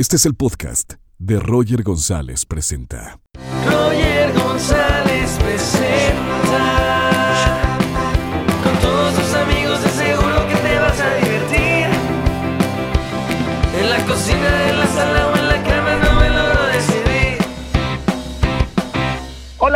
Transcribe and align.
Este 0.00 0.16
es 0.16 0.24
el 0.24 0.34
podcast 0.34 0.94
de 1.18 1.38
Roger 1.38 1.82
González 1.82 2.46
Presenta. 2.46 3.20
Roger 3.66 4.32
González 4.32 5.36
presenta 5.42 5.99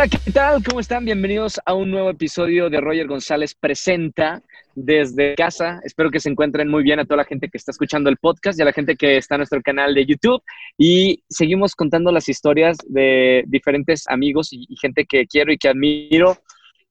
Hola, 0.05 0.19
¿qué 0.23 0.31
tal? 0.31 0.63
¿Cómo 0.63 0.79
están? 0.79 1.03
Bienvenidos 1.03 1.59
a 1.65 1.73
un 1.73 1.89
nuevo 1.89 2.11
episodio 2.11 2.69
de 2.69 2.79
Roger 2.79 3.07
González 3.07 3.55
Presenta 3.55 4.43
desde 4.75 5.33
casa. 5.33 5.79
Espero 5.83 6.11
que 6.11 6.19
se 6.19 6.29
encuentren 6.29 6.67
muy 6.67 6.83
bien 6.83 6.99
a 6.99 7.05
toda 7.05 7.17
la 7.17 7.25
gente 7.25 7.49
que 7.49 7.57
está 7.57 7.71
escuchando 7.71 8.07
el 8.11 8.17
podcast 8.17 8.59
y 8.59 8.61
a 8.61 8.65
la 8.65 8.71
gente 8.71 8.95
que 8.97 9.17
está 9.17 9.33
en 9.33 9.39
nuestro 9.39 9.63
canal 9.63 9.95
de 9.95 10.05
YouTube. 10.05 10.43
Y 10.77 11.23
seguimos 11.27 11.73
contando 11.73 12.11
las 12.11 12.29
historias 12.29 12.77
de 12.87 13.45
diferentes 13.47 14.03
amigos 14.07 14.53
y, 14.53 14.67
gente 14.79 15.05
que 15.05 15.25
quiero 15.25 15.51
y 15.51 15.57
que 15.57 15.69
admiro. 15.69 16.37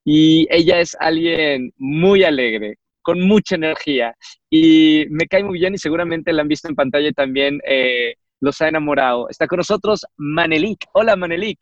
Y 0.03 0.45
ella 0.49 0.81
es 0.81 0.97
alguien 0.99 1.71
muy 1.77 2.25
alegre, 2.25 2.79
con 3.01 3.21
mucha 3.21 3.55
energía 3.55 4.13
y 4.49 5.05
me 5.09 5.25
cae 5.27 5.45
muy 5.45 5.57
bien 5.59 5.73
y 5.73 5.77
seguramente 5.77 6.33
la 6.33 6.41
han 6.41 6.49
visto 6.49 6.67
en 6.67 6.75
pantalla 6.75 7.07
y 7.07 7.13
también 7.13 7.61
eh, 7.65 8.15
los 8.41 8.59
ha 8.59 8.67
enamorado. 8.67 9.29
Está 9.29 9.47
con 9.47 9.55
nosotros 9.55 10.05
Manelik. 10.17 10.85
Hola 10.91 11.15
Manelik. 11.15 11.59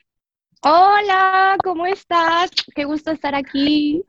Hola, 0.66 1.58
¿cómo 1.64 1.86
estás? 1.86 2.52
Qué 2.76 2.86
gusto 2.86 3.12
estar 3.12 3.36
aquí. 3.36 4.04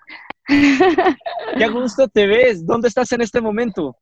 Qué 1.57 1.69
gusto 1.69 2.09
te 2.09 2.27
ves. 2.27 2.67
¿Dónde 2.67 2.89
estás 2.89 3.11
en 3.13 3.21
este 3.23 3.41
momento? 3.41 3.97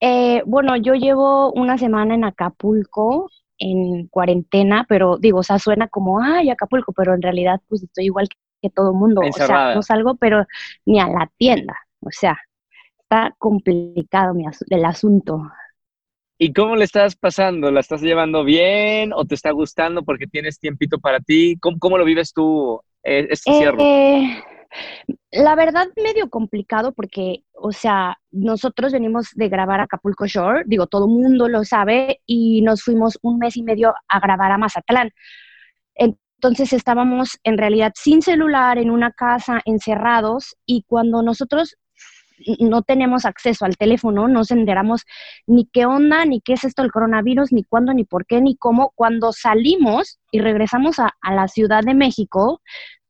Eh, 0.00 0.42
bueno, 0.46 0.76
yo 0.76 0.94
llevo 0.94 1.52
una 1.52 1.78
semana 1.78 2.14
en 2.14 2.24
Acapulco, 2.24 3.30
en 3.58 4.08
cuarentena, 4.08 4.84
pero 4.88 5.16
digo, 5.18 5.38
o 5.38 5.42
sea, 5.42 5.58
suena 5.58 5.88
como, 5.88 6.20
ay, 6.20 6.50
Acapulco, 6.50 6.92
pero 6.92 7.14
en 7.14 7.22
realidad 7.22 7.60
pues 7.68 7.82
estoy 7.82 8.04
igual 8.06 8.28
que, 8.28 8.36
que 8.62 8.70
todo 8.70 8.90
el 8.90 8.96
mundo. 8.96 9.22
O 9.22 9.24
Encerrada. 9.24 9.68
sea, 9.68 9.74
no 9.74 9.82
salgo, 9.82 10.16
pero 10.16 10.46
ni 10.84 11.00
a 11.00 11.08
la 11.08 11.30
tienda. 11.38 11.74
O 12.00 12.10
sea, 12.10 12.38
está 13.00 13.34
complicado 13.38 14.34
mi 14.34 14.44
el 14.70 14.84
asunto. 14.84 15.42
¿Y 16.38 16.52
cómo 16.52 16.76
le 16.76 16.84
estás 16.84 17.16
pasando? 17.16 17.70
¿La 17.70 17.80
estás 17.80 18.02
llevando 18.02 18.44
bien 18.44 19.12
o 19.14 19.24
te 19.24 19.34
está 19.34 19.50
gustando 19.52 20.02
porque 20.02 20.26
tienes 20.26 20.58
tiempito 20.58 20.98
para 20.98 21.20
ti? 21.20 21.58
¿Cómo, 21.60 21.96
lo 21.96 22.04
vives 22.04 22.32
tú 22.34 22.80
eh, 23.02 23.26
este 23.30 23.52
cierre? 23.52 23.82
Eh, 23.82 24.42
la 25.32 25.54
verdad, 25.54 25.88
medio 25.96 26.28
complicado 26.28 26.92
porque, 26.92 27.44
o 27.52 27.72
sea, 27.72 28.18
nosotros 28.30 28.92
venimos 28.92 29.30
de 29.34 29.48
grabar 29.48 29.80
Acapulco 29.80 30.26
Shore, 30.26 30.64
digo, 30.66 30.86
todo 30.86 31.08
mundo 31.08 31.48
lo 31.48 31.64
sabe, 31.64 32.20
y 32.26 32.62
nos 32.62 32.82
fuimos 32.82 33.18
un 33.22 33.38
mes 33.38 33.56
y 33.56 33.62
medio 33.62 33.94
a 34.08 34.20
grabar 34.20 34.52
a 34.52 34.58
Mazatlán. 34.58 35.10
Entonces 35.94 36.74
estábamos 36.74 37.38
en 37.44 37.56
realidad 37.56 37.92
sin 37.94 38.20
celular, 38.20 38.78
en 38.78 38.90
una 38.90 39.10
casa, 39.10 39.62
encerrados, 39.64 40.56
y 40.66 40.84
cuando 40.86 41.22
nosotros 41.22 41.76
no 42.58 42.82
tenemos 42.82 43.24
acceso 43.24 43.64
al 43.64 43.76
teléfono, 43.76 44.22
no 44.22 44.34
nos 44.34 44.50
enteramos 44.50 45.04
ni 45.46 45.66
qué 45.66 45.86
onda, 45.86 46.24
ni 46.24 46.40
qué 46.40 46.54
es 46.54 46.64
esto 46.64 46.82
del 46.82 46.92
coronavirus, 46.92 47.52
ni 47.52 47.64
cuándo, 47.64 47.94
ni 47.94 48.04
por 48.04 48.26
qué, 48.26 48.40
ni 48.40 48.56
cómo. 48.56 48.92
Cuando 48.94 49.32
salimos 49.32 50.18
y 50.30 50.40
regresamos 50.40 50.98
a, 50.98 51.14
a 51.20 51.34
la 51.34 51.48
Ciudad 51.48 51.82
de 51.82 51.94
México, 51.94 52.60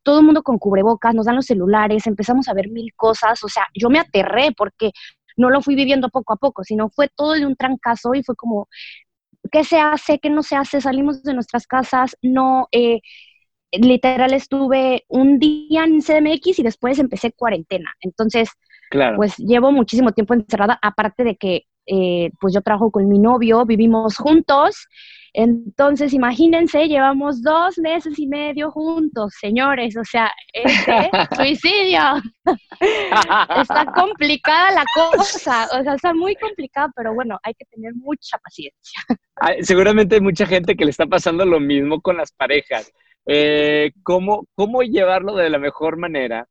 todo 0.03 0.21
el 0.21 0.25
mundo 0.27 0.43
con 0.43 0.59
cubrebocas, 0.59 1.15
nos 1.15 1.27
dan 1.27 1.37
los 1.37 1.47
celulares, 1.47 2.07
empezamos 2.07 2.49
a 2.49 2.55
ver 2.55 2.69
mil 2.71 2.93
cosas, 2.95 3.43
o 3.43 3.49
sea, 3.49 3.67
yo 3.75 3.91
me 3.91 3.99
aterré 3.99 4.53
porque 4.57 4.93
no 5.37 5.51
lo 5.51 5.61
fui 5.63 5.75
viviendo 5.75 6.09
poco 6.11 6.33
a 6.33 6.37
poco, 6.37 6.65
sino 6.65 6.89
fue 6.91 7.09
todo 7.09 7.33
de 7.33 7.45
un 7.47 7.57
trancazo 7.57 8.15
y 8.15 8.23
fue 8.23 8.37
como, 8.37 8.69
¿qué 9.53 9.65
se 9.65 9.79
hace? 9.81 10.19
¿Qué 10.19 10.31
no 10.31 10.43
se 10.43 10.57
hace? 10.57 10.81
Salimos 10.81 11.23
de 11.23 11.35
nuestras 11.35 11.67
casas, 11.67 12.17
no, 12.23 12.69
eh, 12.73 13.01
literal 13.73 14.33
estuve 14.33 15.05
un 15.09 15.39
día 15.39 15.85
en 15.85 16.01
CDMX 16.03 16.59
y 16.59 16.63
después 16.63 16.99
empecé 16.99 17.33
cuarentena. 17.33 17.93
Entonces, 18.01 18.51
Claro. 18.91 19.17
pues 19.17 19.37
llevo 19.37 19.73
muchísimo 19.73 20.13
tiempo 20.13 20.35
encerrada, 20.35 20.79
aparte 20.81 21.25
de 21.25 21.37
que 21.37 21.65
eh, 21.87 22.31
pues 22.41 22.53
yo 22.53 22.63
trabajo 22.63 22.91
con 22.91 23.09
mi 23.09 23.19
novio, 23.19 23.65
vivimos 23.65 24.17
juntos, 24.17 24.89
entonces 25.33 26.15
imagínense, 26.15 26.89
llevamos 26.89 27.43
dos 27.43 27.79
meses 27.79 28.19
y 28.19 28.27
medio 28.27 28.71
juntos, 28.71 29.35
señores, 29.39 29.97
o 29.97 30.03
sea, 30.03 30.31
es 30.53 30.87
de 30.87 31.11
suicidio, 31.37 32.01
está 33.61 33.93
complicada 33.95 34.73
la 34.73 34.85
cosa, 34.95 35.69
o 35.79 35.83
sea, 35.83 35.95
está 35.95 36.15
muy 36.15 36.35
complicada, 36.37 36.91
pero 36.97 37.15
bueno, 37.15 37.39
hay 37.43 37.55
que 37.55 37.67
tener 37.67 37.95
mucha 37.95 38.39
paciencia. 38.39 39.01
Seguramente 39.61 40.15
hay 40.15 40.23
mucha 40.23 40.47
gente 40.47 40.75
que 40.75 40.85
le 40.87 40.91
está 40.91 41.07
pasando 41.07 41.45
lo 41.45 41.61
mismo 41.61 42.01
con 42.01 42.17
las 42.17 42.33
parejas. 42.33 42.91
Eh, 43.27 43.93
¿cómo, 44.03 44.47
¿Cómo 44.55 44.83
llevarlo 44.83 45.35
de 45.37 45.51
la 45.51 45.59
mejor 45.59 45.99
manera? 45.99 46.49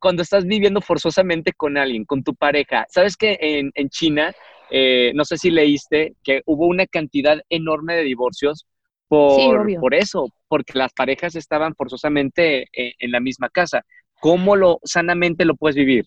Cuando 0.00 0.22
estás 0.22 0.44
viviendo 0.44 0.80
forzosamente 0.80 1.52
con 1.52 1.76
alguien, 1.76 2.04
con 2.04 2.22
tu 2.22 2.34
pareja. 2.34 2.86
Sabes 2.88 3.16
que 3.16 3.38
en, 3.40 3.70
en 3.74 3.88
China, 3.88 4.32
eh, 4.70 5.12
no 5.14 5.24
sé 5.24 5.38
si 5.38 5.50
leíste, 5.50 6.14
que 6.22 6.42
hubo 6.46 6.66
una 6.66 6.86
cantidad 6.86 7.40
enorme 7.48 7.94
de 7.94 8.02
divorcios 8.02 8.66
por, 9.08 9.66
Sí, 9.66 9.76
por 9.76 9.94
eso, 9.94 10.28
porque 10.48 10.78
las 10.78 10.92
parejas 10.92 11.34
estaban 11.34 11.74
forzosamente 11.74 12.66
eh, 12.72 12.94
en 12.98 13.10
la 13.10 13.20
misma 13.20 13.48
casa. 13.48 13.84
¿Cómo 14.20 14.56
lo 14.56 14.80
sanamente 14.84 15.44
lo 15.44 15.54
puedes 15.56 15.76
vivir? 15.76 16.06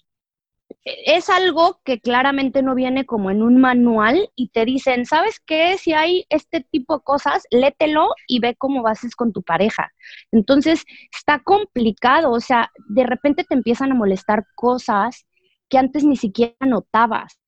Es 0.84 1.30
algo 1.30 1.80
que 1.84 2.00
claramente 2.00 2.62
no 2.64 2.76
viene 2.76 3.06
como 3.06 3.32
en 3.32 3.42
un 3.44 3.60
manual 3.60 4.30
y 4.36 4.50
te 4.50 4.66
dicen, 4.66 5.06
¿sabes 5.06 5.40
qué? 5.46 5.78
Si 5.78 5.94
hay 5.94 6.26
este 6.30 6.62
tipo 6.62 6.98
de 6.98 7.04
cosas, 7.04 7.44
lételo 7.52 8.10
y 8.28 8.40
ve 8.40 8.56
cómo 8.58 8.88
haces 8.88 9.16
con 9.16 9.34
tu 9.34 9.44
pareja. 9.44 9.92
Entonces, 10.32 10.84
está 11.12 11.40
complicado, 11.40 12.32
o 12.32 12.40
sea, 12.40 12.72
de 12.90 13.04
repente 13.06 13.44
te 13.44 13.56
empiezan 13.56 13.92
a 13.92 13.96
molestar 13.96 14.46
cosas 14.56 15.26
que 15.70 15.78
antes 15.78 16.04
ni 16.04 16.18
siquiera 16.18 16.56
notabas 16.62 17.40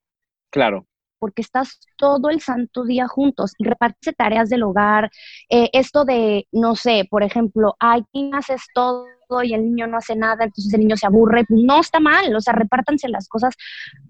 Claro, 0.52 0.86
porque 1.20 1.42
estás 1.42 1.80
todo 1.98 2.30
el 2.30 2.42
santo 2.42 2.84
día 2.84 3.08
juntos 3.08 3.54
y 3.58 3.64
repartirse 3.64 4.14
tareas 4.14 4.50
del 4.50 4.64
hogar. 4.64 5.10
Eh, 5.50 5.70
esto 5.74 6.06
de, 6.06 6.48
no 6.52 6.76
sé, 6.76 7.08
por 7.10 7.24
ejemplo, 7.24 7.76
ay, 7.80 8.04
tú 8.12 8.30
haces 8.34 8.62
todo 8.76 9.06
y 9.42 9.54
el 9.54 9.64
niño 9.64 9.88
no 9.88 9.98
hace 9.98 10.16
nada, 10.16 10.44
entonces 10.44 10.74
el 10.74 10.82
niño 10.82 10.98
se 10.98 11.08
aburre, 11.08 11.46
pues 11.48 11.62
no 11.64 11.80
está 11.80 12.00
mal, 12.00 12.36
o 12.36 12.42
sea, 12.42 12.54
repártanse 12.54 13.08
las 13.10 13.28
cosas 13.28 13.56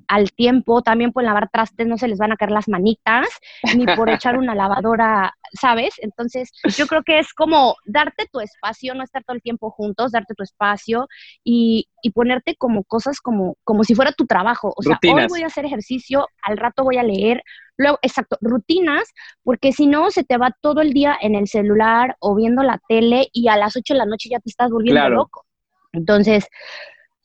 al 0.08 0.32
tiempo, 0.32 0.82
también 0.82 1.12
por 1.12 1.24
lavar 1.24 1.50
trastes 1.50 1.88
no 1.88 1.98
se 1.98 2.08
les 2.08 2.18
van 2.18 2.32
a 2.32 2.36
caer 2.36 2.52
las 2.52 2.68
manitas, 2.68 3.28
ni 3.76 3.86
por 3.86 4.10
echar 4.10 4.38
una 4.38 4.56
lavadora, 4.56 5.34
¿sabes? 5.54 5.94
Entonces, 6.00 6.52
yo 6.76 6.88
creo 6.88 7.04
que 7.04 7.20
es 7.20 7.34
como 7.34 7.76
darte 7.86 8.28
tu 8.32 8.40
espacio, 8.40 8.94
no 8.96 9.04
estar 9.04 9.24
todo 9.24 9.36
el 9.36 9.42
tiempo 9.42 9.72
juntos, 9.72 10.12
darte 10.12 10.34
tu 10.34 10.44
espacio 10.44 11.08
y, 11.44 11.88
y 12.02 12.12
ponerte 12.12 12.56
como 12.56 12.84
cosas 12.84 13.22
como, 13.22 13.56
como 13.64 13.84
si 13.84 13.96
fuera 13.96 14.12
tu 14.12 14.26
trabajo, 14.26 14.74
o 14.76 14.82
sea, 14.82 15.00
hoy 15.04 15.28
voy 15.30 15.44
a 15.44 15.48
hacer 15.48 15.66
ejercicio, 15.66 16.28
al 16.42 16.58
rato 16.58 16.84
voy 16.84 16.98
a 16.98 17.04
leer, 17.04 17.44
luego, 17.78 18.00
exacto, 18.02 18.38
rutinas, 18.42 19.04
porque 19.44 19.72
si 19.74 19.88
no, 19.88 20.12
se 20.12 20.24
te 20.24 20.38
va 20.38 20.56
todo 20.62 20.82
el 20.82 20.94
día 20.94 21.18
en 21.22 21.36
el 21.36 21.48
celular 21.48 22.16
o 22.20 22.36
viendo 22.36 22.64
la 22.64 22.80
tele 22.88 23.30
y 23.34 23.48
a 23.50 23.58
las 23.58 23.76
8 23.76 23.94
de 23.94 24.00
la 24.00 24.06
noche 24.06 24.30
ya 24.30 24.40
te 24.40 24.50
estás 24.50 24.70
volviendo 24.72 25.02
Claro. 25.02 25.16
loco. 25.16 25.46
Entonces, 25.92 26.48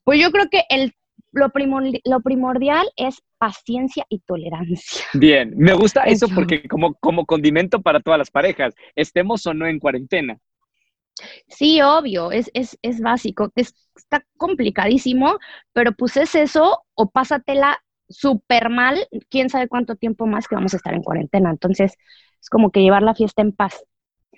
pues 0.04 0.20
yo 0.20 0.30
creo 0.30 0.48
que 0.50 0.62
el, 0.70 0.94
lo, 1.32 1.48
primordi- 1.50 2.00
lo 2.04 2.20
primordial 2.20 2.88
es 2.96 3.22
paciencia 3.38 4.04
y 4.08 4.20
tolerancia. 4.20 5.04
bien. 5.14 5.54
Me 5.56 5.74
gusta 5.74 6.04
eso 6.04 6.26
Eso. 6.26 6.34
porque 6.34 6.66
como, 6.68 6.94
como 6.94 7.26
condimento 7.26 7.80
para 7.82 8.00
todas 8.00 8.18
las 8.18 8.30
parejas, 8.30 8.74
estemos 8.94 9.46
o 9.46 9.54
no 9.54 9.66
en 9.66 9.78
cuarentena. 9.78 10.38
Sí, 11.48 11.80
obvio, 11.82 12.30
es, 12.32 12.50
es, 12.54 12.78
es 12.82 13.00
básico, 13.00 13.50
que 13.50 13.62
es- 13.62 13.74
está 13.96 14.24
complicadísimo, 14.36 15.38
pero 15.72 15.92
pues 15.92 16.16
es 16.16 16.34
eso 16.34 16.84
o 16.94 17.10
pásatela 17.10 17.78
súper 18.08 18.70
mal, 18.70 18.98
quién 19.28 19.50
sabe 19.50 19.68
cuánto 19.68 19.96
tiempo 19.96 20.26
más 20.26 20.48
que 20.48 20.54
vamos 20.54 20.74
a 20.74 20.76
estar 20.76 20.94
en 20.94 21.02
cuarentena. 21.02 21.50
Entonces, 21.50 21.94
es 22.40 22.50
como 22.50 22.70
que 22.70 22.80
llevar 22.80 23.02
la 23.02 23.14
fiesta 23.14 23.42
en 23.42 23.52
paz. 23.52 23.84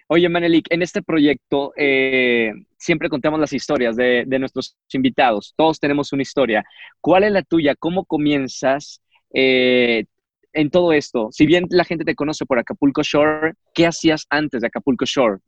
Oye, 0.09 0.29
Manelik, 0.29 0.67
en 0.71 0.83
este 0.83 1.03
proyecto 1.03 1.73
eh, 1.77 2.53
siempre 2.77 3.09
contamos 3.09 3.39
las 3.39 3.53
historias 3.53 3.95
de, 3.95 4.25
de 4.27 4.39
nuestros 4.41 4.77
invitados. 4.93 5.55
Todos 5.57 5.79
tenemos 5.79 6.13
una 6.13 6.23
historia. 6.23 6.65
¿Cuál 7.01 7.25
es 7.25 7.33
la 7.33 7.43
tuya? 7.43 7.77
¿Cómo 7.77 8.05
comienzas 8.05 9.03
eh, 9.33 10.07
en 10.53 10.71
todo 10.71 10.93
esto? 10.93 11.29
Si 11.31 11.47
bien 11.47 11.67
la 11.71 11.85
gente 11.85 12.05
te 12.05 12.17
conoce 12.17 12.45
por 12.45 12.59
Acapulco 12.59 13.03
Shore, 13.05 13.55
¿qué 13.73 13.87
hacías 13.87 14.27
antes 14.31 14.63
de 14.63 14.67
Acapulco 14.67 15.05
Shore? 15.05 15.39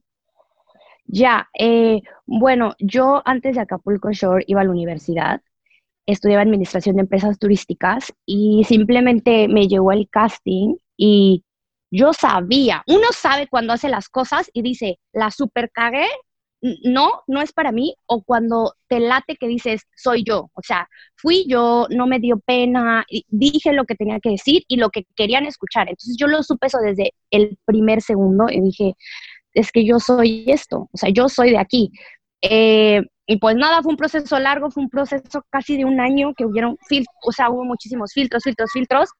Ya, 1.06 1.48
eh, 1.58 2.00
bueno, 2.24 2.76
yo 2.78 3.20
antes 3.24 3.56
de 3.56 3.62
Acapulco 3.62 4.12
Shore 4.12 4.44
iba 4.46 4.60
a 4.60 4.64
la 4.64 4.70
universidad, 4.70 5.42
estudiaba 6.06 6.43
administración 6.43 6.96
de 6.96 7.02
empresas 7.02 7.38
turísticas 7.38 8.12
y 8.26 8.64
simplemente 8.64 9.49
me 9.49 9.69
llegó 9.69 9.93
el 9.93 10.08
casting 10.10 10.76
y 10.96 11.44
yo 11.90 12.12
sabía, 12.12 12.82
uno 12.87 13.08
sabe 13.12 13.49
cuando 13.49 13.72
hace 13.75 13.88
las 13.88 14.08
cosas 14.08 14.50
y 14.52 14.62
dice, 14.62 14.99
la 15.12 15.31
super 15.31 15.70
cagué 15.70 16.06
no, 16.84 17.22
no 17.26 17.43
es 17.43 17.52
para 17.52 17.72
mí, 17.72 17.94
o 18.06 18.22
cuando 18.22 18.75
te 18.88 19.00
late 19.00 19.37
que 19.37 19.49
dices, 19.49 19.82
soy 19.96 20.22
yo, 20.22 20.49
o 20.54 20.62
sea, 20.62 20.88
fui 21.16 21.44
yo, 21.49 21.87
no 21.90 22.06
me 22.06 22.20
dio 22.20 22.38
pena, 22.38 23.05
dije 23.28 23.72
lo 23.72 23.84
que 23.84 23.96
tenía 23.96 24.20
que 24.20 24.31
decir 24.31 24.62
y 24.69 24.76
lo 24.76 24.90
que 24.90 25.05
querían 25.16 25.44
escuchar. 25.44 25.88
Entonces 25.88 26.16
yo 26.16 26.28
lo 26.28 26.43
supe 26.44 26.69
eso 26.69 26.78
desde 26.78 27.14
el 27.31 27.58
primer 27.64 28.00
segundo 28.00 28.46
y 28.48 28.60
dije, 28.60 28.94
es 29.55 29.72
que 29.72 29.84
yo 29.84 29.98
soy 29.98 30.44
esto, 30.46 30.88
o 30.93 30.96
sea, 30.96 31.10
yo 31.10 31.28
soy 31.28 31.50
de 31.50 31.58
aquí. 31.58 31.90
Eh, 32.43 33.02
y 33.26 33.36
pues 33.36 33.56
nada, 33.56 33.82
fue 33.82 33.90
un 33.90 33.96
proceso 33.96 34.38
largo, 34.38 34.70
fue 34.70 34.82
un 34.82 34.90
proceso 34.90 35.44
casi 35.50 35.76
de 35.76 35.84
un 35.84 36.00
año 36.00 36.34
que 36.34 36.44
hubieron, 36.44 36.76
o 37.24 37.32
sea, 37.32 37.50
hubo 37.50 37.64
muchísimos 37.64 38.12
filtros, 38.12 38.42
filtros, 38.42 38.70
filtros, 38.72 39.10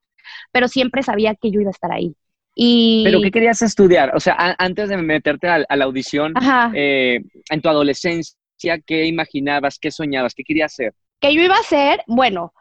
pero 0.50 0.69
siempre 0.69 1.02
sabía 1.02 1.34
que 1.34 1.50
yo 1.50 1.60
iba 1.60 1.70
a 1.70 1.72
estar 1.72 1.93
ahí. 1.93 2.14
Y... 2.54 3.02
¿Pero 3.04 3.20
qué 3.22 3.31
querías 3.31 3.62
estudiar? 3.62 4.14
O 4.14 4.20
sea, 4.20 4.37
antes 4.58 4.88
de 4.88 4.96
meterte 4.99 5.49
a, 5.49 5.76
la 5.76 5.84
audición, 5.84 6.34
eh, 6.75 7.20
en 7.49 7.60
tu 7.62 7.69
adolescencia, 7.69 8.78
¿qué 8.84 9.06
imaginabas? 9.06 9.78
¿Qué 9.78 9.90
soñabas? 9.90 10.34
¿Qué 10.34 10.44
querías 10.44 10.72
hacer? 10.72 10.94
Que 11.20 11.34
yo 11.34 11.40
iba 11.40 11.56
a 11.56 11.60
hacer, 11.60 12.02
bueno, 12.06 12.52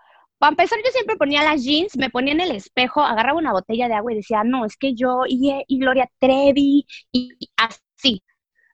para 0.41 0.53
empezar, 0.53 0.79
yo 0.83 0.91
siempre 0.91 1.17
ponía 1.17 1.43
las 1.43 1.63
jeans, 1.63 1.95
me 1.97 2.09
ponía 2.09 2.33
en 2.33 2.41
el 2.41 2.51
espejo, 2.51 3.01
agarraba 3.01 3.37
una 3.37 3.51
botella 3.51 3.87
de 3.87 3.93
agua 3.93 4.11
y 4.11 4.15
decía, 4.15 4.43
no, 4.43 4.65
es 4.65 4.75
que 4.75 4.95
yo 4.95 5.21
y, 5.27 5.63
y 5.67 5.79
Gloria 5.79 6.09
Trevi 6.17 6.87
y, 7.11 7.37
así, 7.57 8.23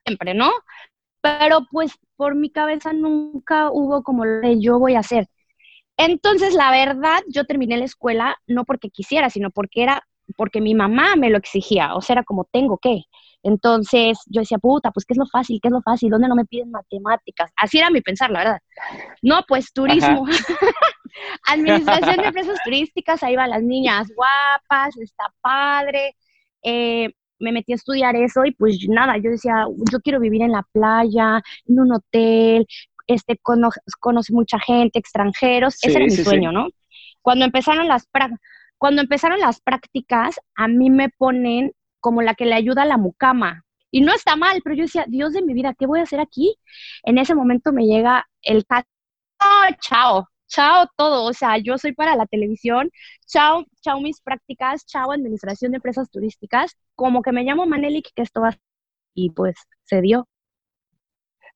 siempre, 0.06 0.32
¿no? 0.32 0.50
Pero 1.38 1.66
pues 1.70 1.92
por 2.16 2.34
mi 2.34 2.50
cabeza 2.50 2.92
nunca 2.92 3.70
hubo 3.70 4.02
como 4.02 4.24
lo 4.24 4.40
de 4.40 4.60
yo 4.60 4.78
voy 4.78 4.94
a 4.94 5.00
hacer. 5.00 5.26
Entonces, 5.96 6.54
la 6.54 6.70
verdad, 6.70 7.18
yo 7.28 7.44
terminé 7.44 7.76
la 7.76 7.84
escuela 7.84 8.36
no 8.46 8.64
porque 8.64 8.88
quisiera, 8.88 9.30
sino 9.30 9.50
porque 9.50 9.82
era 9.82 10.02
porque 10.36 10.60
mi 10.60 10.74
mamá 10.74 11.16
me 11.16 11.30
lo 11.30 11.38
exigía, 11.38 11.94
o 11.94 12.02
sea, 12.02 12.14
era 12.14 12.22
como 12.24 12.44
tengo 12.44 12.78
que. 12.78 13.02
Entonces 13.42 14.18
yo 14.26 14.40
decía, 14.40 14.58
puta, 14.58 14.90
pues 14.90 15.06
¿qué 15.06 15.14
es 15.14 15.18
lo 15.18 15.26
fácil? 15.26 15.58
¿Qué 15.62 15.68
es 15.68 15.72
lo 15.72 15.80
fácil? 15.80 16.10
¿Dónde 16.10 16.28
no 16.28 16.34
me 16.34 16.44
piden 16.44 16.70
matemáticas? 16.70 17.50
Así 17.56 17.78
era 17.78 17.90
mi 17.90 18.00
pensar, 18.00 18.30
la 18.30 18.40
verdad. 18.40 18.58
No, 19.22 19.42
pues 19.46 19.72
turismo. 19.72 20.26
Administración 21.48 22.16
de 22.16 22.26
empresas 22.26 22.58
turísticas, 22.64 23.22
ahí 23.22 23.36
van 23.36 23.50
las 23.50 23.62
niñas 23.62 24.08
guapas, 24.14 24.96
está 24.98 25.32
padre. 25.40 26.14
Eh, 26.62 27.10
me 27.38 27.52
metí 27.52 27.72
a 27.72 27.76
estudiar 27.76 28.16
eso 28.16 28.44
y 28.44 28.52
pues 28.52 28.78
nada, 28.88 29.16
yo 29.18 29.30
decía, 29.30 29.64
yo 29.92 30.00
quiero 30.00 30.20
vivir 30.20 30.42
en 30.42 30.52
la 30.52 30.66
playa, 30.72 31.40
en 31.66 31.80
un 31.80 31.92
hotel, 31.92 32.66
este, 33.06 33.38
conoce 34.00 34.32
mucha 34.32 34.58
gente, 34.58 34.98
extranjeros, 34.98 35.76
ese 35.82 35.96
era 35.96 36.04
mi 36.04 36.10
sueño, 36.10 36.52
¿no? 36.52 36.68
Cuando 37.22 37.44
empezaron 37.44 37.88
las 37.88 38.06
cuando 38.76 39.02
empezaron 39.02 39.40
las 39.40 39.60
prácticas, 39.60 40.40
a 40.54 40.68
mí 40.68 40.88
me 40.88 41.08
ponen 41.08 41.72
como 42.00 42.22
la 42.22 42.34
que 42.34 42.46
le 42.46 42.54
ayuda 42.54 42.82
a 42.82 42.86
la 42.86 42.96
mucama. 42.96 43.64
Y 43.90 44.02
no 44.02 44.14
está 44.14 44.36
mal, 44.36 44.60
pero 44.62 44.76
yo 44.76 44.82
decía, 44.82 45.04
Dios 45.08 45.32
de 45.32 45.42
mi 45.42 45.54
vida, 45.54 45.74
¿qué 45.76 45.86
voy 45.86 46.00
a 46.00 46.04
hacer 46.04 46.20
aquí? 46.20 46.56
En 47.02 47.18
ese 47.18 47.34
momento 47.34 47.72
me 47.72 47.86
llega 47.86 48.28
el 48.42 48.64
oh, 48.70 49.74
chao, 49.80 50.28
chao 50.48 50.86
todo. 50.96 51.24
O 51.24 51.32
sea, 51.32 51.58
yo 51.58 51.78
soy 51.78 51.92
para 51.92 52.16
la 52.16 52.26
televisión, 52.26 52.90
chao, 53.26 53.64
chao 53.82 54.00
mis 54.00 54.20
prácticas, 54.20 54.84
chao 54.86 55.12
administración 55.12 55.72
de 55.72 55.76
empresas 55.76 56.10
turísticas. 56.10 56.76
Como 56.94 57.22
que 57.22 57.32
me 57.32 57.44
llamo 57.44 57.66
Manelik, 57.66 58.08
que 58.14 58.22
esto 58.22 58.40
va 58.40 58.58
Y 59.14 59.30
pues 59.30 59.56
se 59.84 60.00
dio. 60.00 60.28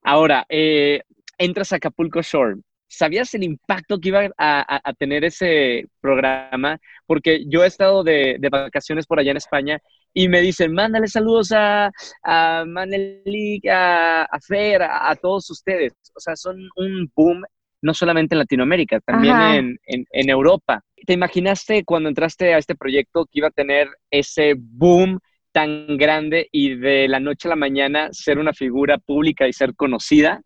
Ahora, 0.03 0.45
eh, 0.49 1.03
entras 1.39 1.73
a 1.73 1.77
Acapulco 1.77 2.23
Shore. 2.23 2.57
¿Sabías 2.89 3.33
el 3.35 3.45
impacto 3.45 3.99
que 3.99 4.09
iba 4.09 4.29
a, 4.37 4.93
tener 4.99 5.25
ese 5.25 5.87
programa? 6.01 6.79
Porque 7.07 7.45
yo 7.49 7.65
he 7.65 7.67
estado 7.67 8.05
de, 8.05 8.37
vacaciones 8.51 9.07
por 9.07 9.19
allá 9.19 9.31
en 9.31 9.39
España 9.39 9.79
y 10.13 10.29
me 10.29 10.43
dicen, 10.43 10.75
mándale 10.75 11.09
saludos 11.09 11.53
a, 11.53 11.91
a 12.23 12.65
Manelik, 12.67 13.65
a, 13.71 14.29
Fer, 14.47 14.83
a, 14.83 15.17
todos 15.17 15.49
ustedes. 15.51 15.95
O 16.15 16.21
sea, 16.21 16.37
son 16.37 16.59
un 16.77 17.11
boom 17.17 17.43
no 17.83 17.95
solamente 17.95 18.35
en 18.35 18.39
Latinoamérica, 18.39 19.01
también 19.01 19.79
en, 19.87 20.07
en, 20.11 20.31
Europa. 20.31 20.83
¿Te 21.05 21.13
imaginaste 21.13 21.85
cuando 21.85 22.09
entraste 22.09 22.55
a 22.55 22.59
este 22.59 22.77
proyecto 22.77 23.25
que 23.25 23.41
iba 23.41 23.49
a 23.49 23.51
tener 23.53 23.89
ese 24.11 24.55
boom 24.57 25.19
tan 25.51 25.99
grande 25.99 26.49
y 26.51 26.77
de 26.77 27.09
la 27.09 27.21
noche 27.21 27.49
a 27.49 27.51
la 27.51 27.57
mañana 27.57 28.09
ser 28.13 28.39
una 28.39 28.53
figura 28.53 28.99
pública 28.99 29.47
y 29.49 29.53
ser 29.53 29.75
conocida? 29.75 30.41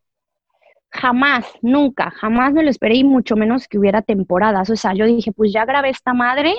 Jamás, 0.90 1.46
nunca, 1.60 2.10
jamás 2.10 2.54
me 2.54 2.62
lo 2.62 2.70
esperé 2.70 2.96
y 2.96 3.04
mucho 3.04 3.36
menos 3.36 3.68
que 3.68 3.78
hubiera 3.78 4.00
temporadas. 4.00 4.70
O 4.70 4.76
sea, 4.76 4.94
yo 4.94 5.04
dije, 5.04 5.30
pues 5.32 5.52
ya 5.52 5.66
grabé 5.66 5.90
esta 5.90 6.14
madre 6.14 6.54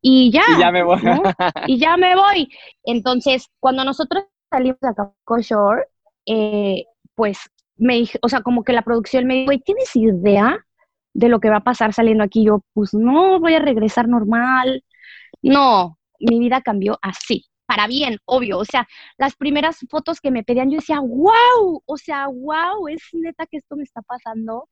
y 0.00 0.30
ya. 0.30 0.42
Y 0.56 0.60
ya 0.60 0.70
me 0.70 0.82
voy. 0.82 1.00
y 1.66 1.78
ya 1.78 1.96
me 1.96 2.14
voy. 2.14 2.48
Entonces, 2.84 3.48
cuando 3.60 3.84
nosotros 3.84 4.24
salimos 4.50 4.82
a 4.82 4.94
Capo 4.94 5.38
Shore, 5.40 5.84
eh, 6.26 6.84
pues 7.14 7.38
me 7.76 8.04
o 8.22 8.28
sea, 8.28 8.42
como 8.42 8.64
que 8.64 8.72
la 8.72 8.82
producción 8.82 9.26
me 9.26 9.46
dijo, 9.46 9.52
¿tienes 9.64 9.94
idea 9.96 10.58
de 11.14 11.28
lo 11.28 11.40
que 11.40 11.50
va 11.50 11.58
a 11.58 11.64
pasar 11.64 11.92
saliendo 11.92 12.24
aquí? 12.24 12.44
Yo, 12.44 12.62
pues 12.74 12.94
no, 12.94 13.40
voy 13.40 13.54
a 13.54 13.60
regresar 13.60 14.08
normal. 14.08 14.84
No, 15.42 15.98
mi 16.20 16.38
vida 16.38 16.60
cambió 16.62 16.98
así 17.02 17.46
para 17.72 17.86
bien, 17.86 18.18
obvio. 18.26 18.58
O 18.58 18.64
sea, 18.64 18.86
las 19.16 19.34
primeras 19.34 19.78
fotos 19.88 20.20
que 20.20 20.30
me 20.30 20.44
pedían, 20.44 20.70
yo 20.70 20.76
decía, 20.76 21.00
wow, 21.00 21.82
o 21.84 21.96
sea, 21.96 22.26
wow, 22.26 22.86
es 22.88 23.00
neta 23.12 23.46
que 23.46 23.56
esto 23.56 23.76
me 23.76 23.82
está 23.82 24.02
pasando. 24.02 24.68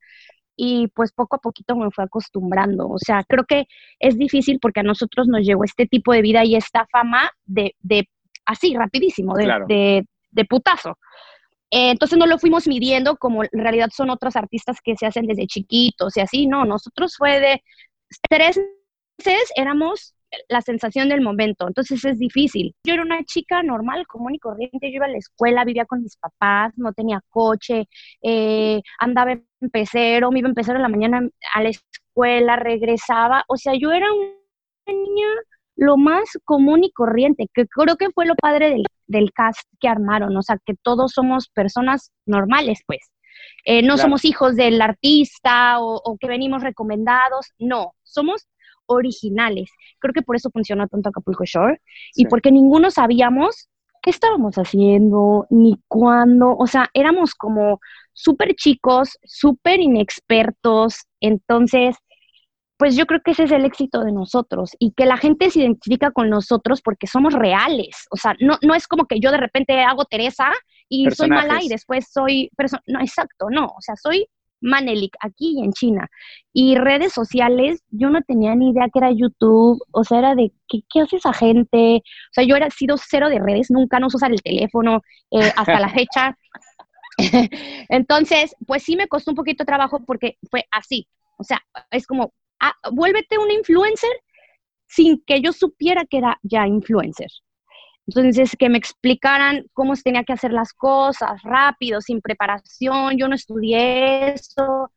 Y 0.55 0.87
pues 0.89 1.11
poco 1.11 1.37
a 1.37 1.39
poquito 1.39 1.75
me 1.75 1.89
fue 1.89 2.03
acostumbrando. 2.03 2.87
O 2.87 2.99
sea, 2.99 3.23
creo 3.27 3.45
que 3.45 3.65
es 3.99 4.17
difícil 4.17 4.59
porque 4.61 4.81
a 4.81 4.83
nosotros 4.83 5.27
nos 5.27 5.41
llegó 5.41 5.63
este 5.63 5.87
tipo 5.87 6.13
de 6.13 6.21
vida 6.21 6.45
y 6.45 6.55
esta 6.55 6.85
fama 6.91 7.31
de, 7.45 7.75
de 7.79 8.07
así, 8.45 8.75
rapidísimo, 8.75 9.33
de, 9.35 10.05
de, 10.31 10.45
putazo. 10.45 10.99
Entonces 11.71 12.17
no 12.19 12.27
lo 12.27 12.37
fuimos 12.37 12.67
midiendo 12.67 13.15
como 13.17 13.43
en 13.43 13.49
realidad 13.53 13.89
son 13.93 14.09
otros 14.09 14.35
artistas 14.35 14.77
que 14.83 14.95
se 14.97 15.05
hacen 15.05 15.25
desde 15.25 15.47
chiquitos 15.47 16.17
y 16.17 16.21
así, 16.21 16.47
no, 16.47 16.65
nosotros 16.65 17.15
fue 17.17 17.39
de 17.39 17.63
tres 18.29 18.59
meses 19.17 19.51
éramos 19.55 20.15
la 20.49 20.61
sensación 20.61 21.09
del 21.09 21.21
momento, 21.21 21.67
entonces 21.67 22.03
es 22.05 22.17
difícil. 22.17 22.73
Yo 22.85 22.93
era 22.93 23.03
una 23.03 23.23
chica 23.23 23.63
normal, 23.63 24.07
común 24.07 24.35
y 24.35 24.39
corriente, 24.39 24.89
yo 24.89 24.95
iba 24.95 25.05
a 25.05 25.09
la 25.09 25.17
escuela, 25.17 25.65
vivía 25.65 25.85
con 25.85 26.01
mis 26.01 26.17
papás, 26.17 26.73
no 26.77 26.93
tenía 26.93 27.21
coche, 27.29 27.87
eh, 28.21 28.81
andaba 28.99 29.33
en 29.33 29.45
pecero, 29.71 30.31
me 30.31 30.39
iba 30.39 30.47
a 30.47 30.51
empezar 30.51 30.75
en 30.75 30.81
la 30.81 30.89
mañana 30.89 31.27
a 31.53 31.63
la 31.63 31.69
escuela, 31.69 32.55
regresaba, 32.55 33.43
o 33.47 33.57
sea, 33.57 33.73
yo 33.77 33.91
era 33.91 34.07
una 34.13 34.31
niña 34.87 35.27
lo 35.75 35.97
más 35.97 36.37
común 36.45 36.83
y 36.83 36.91
corriente, 36.91 37.47
que 37.53 37.65
creo 37.67 37.95
que 37.95 38.11
fue 38.11 38.25
lo 38.25 38.35
padre 38.35 38.69
del, 38.69 38.85
cast 39.35 39.67
que 39.79 39.87
armaron, 39.87 40.35
o 40.35 40.41
sea, 40.41 40.57
que 40.65 40.75
todos 40.81 41.11
somos 41.13 41.49
personas 41.49 42.11
normales, 42.25 42.81
pues. 42.85 43.11
Eh, 43.65 43.81
no 43.81 43.97
somos 43.97 44.25
hijos 44.25 44.55
del 44.55 44.81
artista 44.81 45.79
o, 45.79 46.01
o, 46.03 46.17
que 46.17 46.27
venimos 46.27 46.63
recomendados, 46.63 47.47
no, 47.57 47.93
somos 48.03 48.47
originales. 48.85 49.71
Creo 49.99 50.13
que 50.13 50.21
por 50.21 50.35
eso 50.35 50.49
funcionó 50.51 50.87
tanto 50.87 51.09
Acapulco 51.09 51.45
Shore 51.45 51.81
y 52.15 52.25
porque 52.25 52.51
ninguno 52.51 52.91
sabíamos 52.91 53.69
qué 54.01 54.09
estábamos 54.09 54.55
haciendo 54.55 55.47
ni 55.49 55.79
cuándo. 55.87 56.55
O 56.57 56.67
sea, 56.67 56.89
éramos 56.93 57.35
como 57.35 57.79
súper 58.13 58.55
chicos, 58.55 59.17
súper 59.23 59.79
inexpertos. 59.79 61.05
Entonces, 61.19 61.95
pues 62.81 62.95
yo 62.95 63.05
creo 63.05 63.21
que 63.23 63.29
ese 63.29 63.43
es 63.43 63.51
el 63.51 63.63
éxito 63.63 64.03
de 64.03 64.11
nosotros 64.11 64.71
y 64.79 64.93
que 64.93 65.05
la 65.05 65.15
gente 65.15 65.51
se 65.51 65.59
identifica 65.59 66.09
con 66.09 66.31
nosotros 66.31 66.81
porque 66.81 67.05
somos 67.05 67.35
reales. 67.35 68.07
O 68.09 68.17
sea, 68.17 68.33
no, 68.39 68.57
no 68.63 68.73
es 68.73 68.87
como 68.87 69.05
que 69.05 69.19
yo 69.19 69.29
de 69.29 69.37
repente 69.37 69.83
hago 69.83 70.05
Teresa 70.05 70.51
y 70.89 71.07
soy 71.11 71.29
mala 71.29 71.61
y 71.61 71.69
después 71.69 72.07
soy 72.11 72.49
persona. 72.57 72.81
No, 72.87 72.99
exacto, 72.99 73.51
no. 73.51 73.65
O 73.65 73.81
sea, 73.81 73.95
soy 73.95 74.25
Manelik, 74.61 75.15
aquí 75.21 75.59
y 75.59 75.63
en 75.63 75.73
China. 75.73 76.09
Y 76.53 76.73
redes 76.73 77.13
sociales, 77.13 77.83
yo 77.91 78.09
no 78.09 78.23
tenía 78.23 78.55
ni 78.55 78.71
idea 78.71 78.89
que 78.91 78.97
era 78.97 79.11
YouTube, 79.11 79.79
o 79.91 80.03
sea, 80.03 80.17
era 80.17 80.33
de, 80.33 80.51
¿qué, 80.67 80.79
qué 80.91 81.01
hace 81.01 81.17
esa 81.17 81.33
gente? 81.33 81.97
O 81.97 82.33
sea, 82.33 82.43
yo 82.43 82.55
era 82.55 82.71
sido 82.71 82.95
cero 82.97 83.29
de 83.29 83.37
redes, 83.37 83.69
nunca 83.69 83.99
nos 83.99 84.15
usar 84.15 84.31
el 84.31 84.41
teléfono 84.41 85.03
eh, 85.29 85.51
hasta 85.55 85.79
la 85.79 85.89
fecha. 85.93 86.35
Entonces, 87.89 88.55
pues 88.65 88.81
sí 88.81 88.95
me 88.95 89.07
costó 89.07 89.29
un 89.29 89.35
poquito 89.35 89.61
de 89.61 89.67
trabajo 89.67 89.99
porque 90.03 90.39
fue 90.49 90.65
así. 90.71 91.07
O 91.37 91.43
sea, 91.43 91.59
es 91.91 92.05
como, 92.05 92.33
ah, 92.61 92.75
vuélvete 92.91 93.37
una 93.37 93.53
influencer 93.53 94.11
sin 94.87 95.23
que 95.25 95.41
yo 95.41 95.53
supiera 95.53 96.05
que 96.05 96.17
era 96.19 96.37
ya 96.43 96.67
influencer. 96.67 97.29
Entonces, 98.07 98.55
que 98.57 98.69
me 98.69 98.77
explicaran 98.77 99.65
cómo 99.73 99.95
se 99.95 100.03
tenía 100.03 100.23
que 100.23 100.33
hacer 100.33 100.51
las 100.51 100.73
cosas 100.73 101.41
rápido, 101.43 102.01
sin 102.01 102.21
preparación. 102.21 103.17
Yo 103.17 103.27
no 103.27 103.35
estudié 103.35 104.33
eso. 104.33 104.91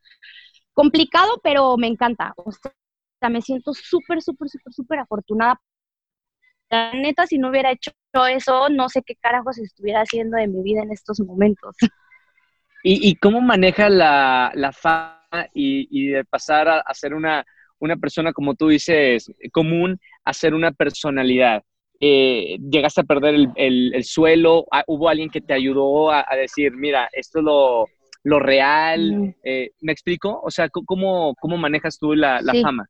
Complicado, 0.72 1.40
pero 1.42 1.76
me 1.76 1.86
encanta. 1.86 2.32
O 2.36 2.50
sea, 2.50 3.30
me 3.30 3.40
siento 3.40 3.72
súper, 3.72 4.22
súper, 4.22 4.48
súper, 4.48 4.72
súper 4.72 4.98
afortunada. 5.00 5.60
La 6.70 6.92
neta, 6.92 7.26
si 7.26 7.38
no 7.38 7.50
hubiera 7.50 7.70
hecho 7.70 7.92
eso, 8.28 8.68
no 8.68 8.88
sé 8.88 9.02
qué 9.02 9.14
carajos 9.16 9.58
estuviera 9.58 10.00
haciendo 10.00 10.36
de 10.36 10.48
mi 10.48 10.62
vida 10.62 10.82
en 10.82 10.90
estos 10.90 11.20
momentos. 11.20 11.76
¿Y, 12.82 13.16
cómo 13.16 13.40
maneja 13.40 13.88
la, 13.88 14.52
la 14.54 14.70
y, 15.52 16.08
de 16.08 16.24
pasar 16.24 16.68
a, 16.68 16.80
a 16.80 16.94
ser 16.94 17.14
una, 17.14 17.44
una 17.78 17.96
persona, 17.96 18.32
como 18.32 18.54
tú 18.54 18.68
dices, 18.68 19.30
común, 19.52 19.98
a 20.24 20.32
ser 20.32 20.54
una 20.54 20.72
personalidad? 20.72 21.62
eh, 22.00 22.58
llegaste 22.58 23.00
a 23.00 23.04
perder 23.04 23.48
el, 23.56 24.04
suelo, 24.04 24.66
ah, 24.70 24.84
hubo 24.86 25.08
alguien 25.08 25.30
que 25.30 25.40
te 25.40 25.54
ayudó 25.54 26.10
a, 26.10 26.24
decir, 26.36 26.72
mira, 26.72 27.08
esto 27.12 27.38
es 27.38 27.44
lo, 28.24 28.40
real, 28.40 29.34
eh, 29.42 29.70
¿me 29.80 29.92
explico? 29.92 30.40
O 30.42 30.50
sea, 30.50 30.68
¿cómo, 30.68 31.34
cómo 31.40 31.56
manejas 31.56 31.98
tú 31.98 32.14
la, 32.14 32.40
fama? 32.62 32.86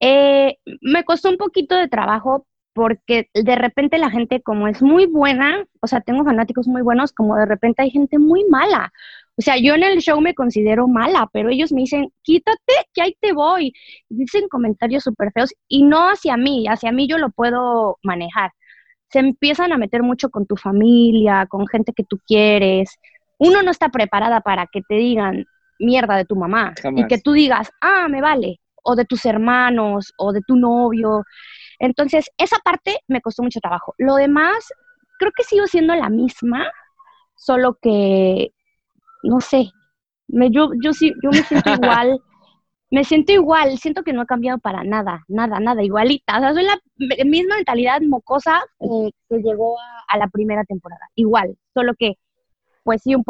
Eh, 0.00 0.56
me 0.80 1.04
costó 1.04 1.30
un 1.30 1.36
poquito 1.36 1.76
de 1.76 1.88
trabajo 1.88 2.46
porque 2.74 3.28
de 3.34 3.54
repente 3.54 3.98
la 3.98 4.10
gente 4.10 4.40
como 4.40 4.66
es 4.66 4.82
muy 4.82 5.06
buena, 5.06 5.64
o 5.80 5.86
sea, 5.86 6.00
tengo 6.00 6.24
fanáticos 6.24 6.66
muy 6.66 6.82
buenos, 6.82 7.12
como 7.12 7.36
de 7.36 7.46
repente 7.46 7.82
hay 7.82 7.90
gente 7.90 8.18
muy 8.18 8.44
mala. 8.44 8.92
O 9.38 9.42
sea, 9.42 9.56
yo 9.56 9.74
en 9.74 9.82
el 9.82 10.00
show 10.00 10.20
me 10.20 10.34
considero 10.34 10.86
mala, 10.88 11.28
pero 11.32 11.48
ellos 11.48 11.72
me 11.72 11.82
dicen, 11.82 12.12
quítate, 12.22 12.74
que 12.92 13.02
ahí 13.02 13.16
te 13.20 13.32
voy. 13.32 13.72
Dicen 14.08 14.48
comentarios 14.48 15.04
súper 15.04 15.32
feos 15.32 15.54
y 15.68 15.84
no 15.84 16.10
hacia 16.10 16.36
mí, 16.36 16.66
hacia 16.68 16.92
mí 16.92 17.08
yo 17.08 17.18
lo 17.18 17.30
puedo 17.30 17.98
manejar. 18.02 18.50
Se 19.08 19.20
empiezan 19.20 19.72
a 19.72 19.78
meter 19.78 20.02
mucho 20.02 20.30
con 20.30 20.46
tu 20.46 20.56
familia, 20.56 21.46
con 21.48 21.66
gente 21.66 21.92
que 21.94 22.04
tú 22.04 22.18
quieres. 22.26 22.98
Uno 23.38 23.62
no 23.62 23.70
está 23.70 23.88
preparada 23.88 24.40
para 24.40 24.66
que 24.66 24.82
te 24.82 24.96
digan 24.96 25.46
mierda 25.78 26.16
de 26.16 26.24
tu 26.24 26.36
mamá 26.36 26.74
y 26.96 27.06
que 27.06 27.18
tú 27.18 27.32
digas, 27.32 27.70
ah, 27.80 28.08
me 28.08 28.20
vale, 28.20 28.60
o 28.84 28.94
de 28.96 29.04
tus 29.04 29.24
hermanos, 29.24 30.12
o 30.18 30.32
de 30.32 30.40
tu 30.46 30.56
novio. 30.56 31.24
Entonces, 31.78 32.30
esa 32.36 32.58
parte 32.58 33.00
me 33.08 33.20
costó 33.20 33.42
mucho 33.42 33.60
trabajo. 33.60 33.94
Lo 33.98 34.16
demás, 34.16 34.68
creo 35.18 35.32
que 35.36 35.44
sigo 35.44 35.66
siendo 35.66 35.94
la 35.94 36.08
misma, 36.08 36.70
solo 37.34 37.76
que 37.80 38.52
no 39.22 39.40
sé, 39.40 39.70
me, 40.28 40.50
yo, 40.50 40.70
yo, 40.82 40.92
sí, 40.92 41.12
yo 41.22 41.30
me 41.30 41.42
siento 41.42 41.70
igual, 41.82 42.20
me 42.90 43.04
siento 43.04 43.32
igual, 43.32 43.78
siento 43.78 44.02
que 44.02 44.12
no 44.12 44.22
he 44.22 44.26
cambiado 44.26 44.58
para 44.58 44.84
nada, 44.84 45.24
nada, 45.28 45.60
nada, 45.60 45.82
igualita. 45.82 46.36
O 46.36 46.40
sea, 46.40 46.52
soy 46.52 46.64
la 46.64 46.78
misma 47.24 47.56
mentalidad 47.56 48.00
mocosa 48.02 48.62
que 48.78 49.38
llegó 49.38 49.76
a, 50.08 50.18
la 50.18 50.28
primera 50.28 50.64
temporada, 50.64 51.08
igual, 51.14 51.56
solo 51.72 51.94
que, 51.98 52.14
pues 52.84 53.02
sí, 53.02 53.14
un, 53.14 53.24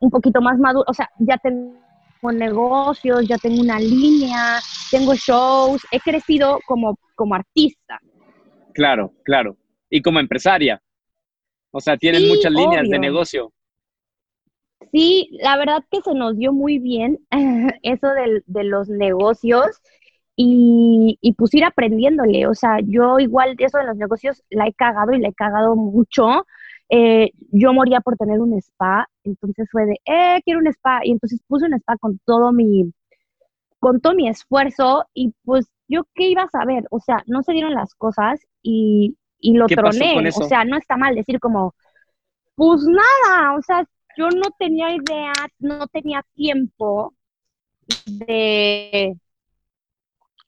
un 0.00 0.10
poquito 0.10 0.40
más 0.40 0.58
maduro, 0.58 0.84
o 0.86 0.94
sea, 0.94 1.10
ya 1.18 1.36
tengo 1.38 1.74
negocios, 2.32 3.26
ya 3.26 3.38
tengo 3.38 3.60
una 3.60 3.78
línea, 3.78 4.60
tengo 4.90 5.14
shows, 5.14 5.82
he 5.90 6.00
crecido 6.00 6.60
como, 6.66 6.98
como 7.14 7.34
artista. 7.34 7.98
Claro, 8.74 9.12
claro. 9.24 9.56
Y 9.90 10.02
como 10.02 10.20
empresaria. 10.20 10.80
O 11.70 11.80
sea, 11.80 11.96
tienes 11.96 12.22
muchas 12.26 12.52
líneas 12.52 12.88
de 12.88 12.98
negocio. 12.98 13.52
Sí, 14.92 15.28
la 15.42 15.56
verdad 15.56 15.84
que 15.90 16.00
se 16.02 16.14
nos 16.14 16.36
dio 16.36 16.52
muy 16.52 16.78
bien 16.78 17.18
eso 17.82 18.08
de, 18.08 18.64
los 18.64 18.88
negocios 18.88 19.80
y, 20.36 21.18
y, 21.20 21.32
pues 21.34 21.52
ir 21.54 21.64
aprendiéndole. 21.64 22.46
O 22.46 22.54
sea, 22.54 22.78
yo 22.84 23.18
igual 23.18 23.56
de 23.56 23.64
eso 23.64 23.78
de 23.78 23.86
los 23.86 23.96
negocios 23.96 24.42
la 24.50 24.66
he 24.66 24.72
cagado 24.72 25.12
y 25.12 25.20
la 25.20 25.28
he 25.28 25.34
cagado 25.34 25.76
mucho. 25.76 26.46
Eh, 26.90 27.30
yo 27.52 27.72
moría 27.72 28.00
por 28.00 28.16
tener 28.16 28.40
un 28.40 28.54
spa, 28.54 29.06
entonces 29.24 29.68
fue 29.70 29.84
de, 29.84 30.00
eh, 30.06 30.40
quiero 30.44 30.60
un 30.60 30.68
spa. 30.68 31.00
Y 31.04 31.12
entonces 31.12 31.40
puse 31.46 31.66
un 31.66 31.74
spa 31.74 31.96
con 31.98 32.18
todo 32.24 32.52
mi, 32.52 32.92
con 33.78 34.00
todo 34.00 34.14
mi 34.14 34.28
esfuerzo 34.28 35.04
y 35.14 35.34
pues 35.44 35.70
yo 35.88 36.04
qué 36.14 36.28
iba 36.28 36.42
a 36.42 36.48
saber, 36.48 36.84
o 36.90 37.00
sea, 37.00 37.22
no 37.26 37.42
se 37.42 37.52
dieron 37.52 37.74
las 37.74 37.94
cosas 37.94 38.40
y, 38.62 39.16
y 39.38 39.54
lo 39.54 39.66
troné. 39.66 40.28
O 40.28 40.44
sea, 40.44 40.64
no 40.64 40.76
está 40.76 40.96
mal 40.96 41.14
decir 41.14 41.40
como, 41.40 41.74
pues 42.54 42.82
nada, 42.84 43.54
o 43.56 43.62
sea, 43.62 43.84
yo 44.18 44.28
no 44.30 44.50
tenía 44.58 44.94
idea, 44.94 45.32
no 45.60 45.86
tenía 45.86 46.24
tiempo 46.34 47.14
de, 48.06 49.16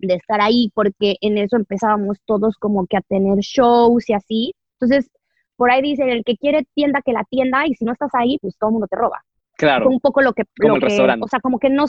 de 0.01 0.15
estar 0.15 0.41
ahí, 0.41 0.73
porque 0.75 1.17
en 1.21 1.39
eso 1.39 1.57
empezábamos 1.57 2.19
todos 2.25 2.57
como 2.57 2.87
que 2.87 2.97
a 2.97 3.03
tener 3.03 3.39
shows 3.39 4.11
y 4.11 4.15
así. 4.15 4.55
Entonces, 4.81 5.11
por 5.57 5.71
ahí 5.71 5.83
dice, 5.83 6.11
el 6.11 6.25
que 6.25 6.37
quiere 6.37 6.67
tienda 6.75 7.01
que 7.05 7.13
la 7.13 7.25
tienda, 7.25 7.67
y 7.67 7.75
si 7.75 7.85
no 7.85 7.93
estás 7.93 8.11
ahí, 8.15 8.39
pues 8.41 8.57
todo 8.59 8.71
el 8.71 8.73
mundo 8.73 8.89
te 8.89 8.97
roba. 8.97 9.23
Claro. 9.57 9.91
un 9.91 10.01
poco 10.01 10.23
lo 10.23 10.33
que, 10.33 10.45
lo 10.57 10.75
o 10.75 11.29
sea, 11.29 11.41
como 11.41 11.59
que 11.59 11.69
no, 11.69 11.85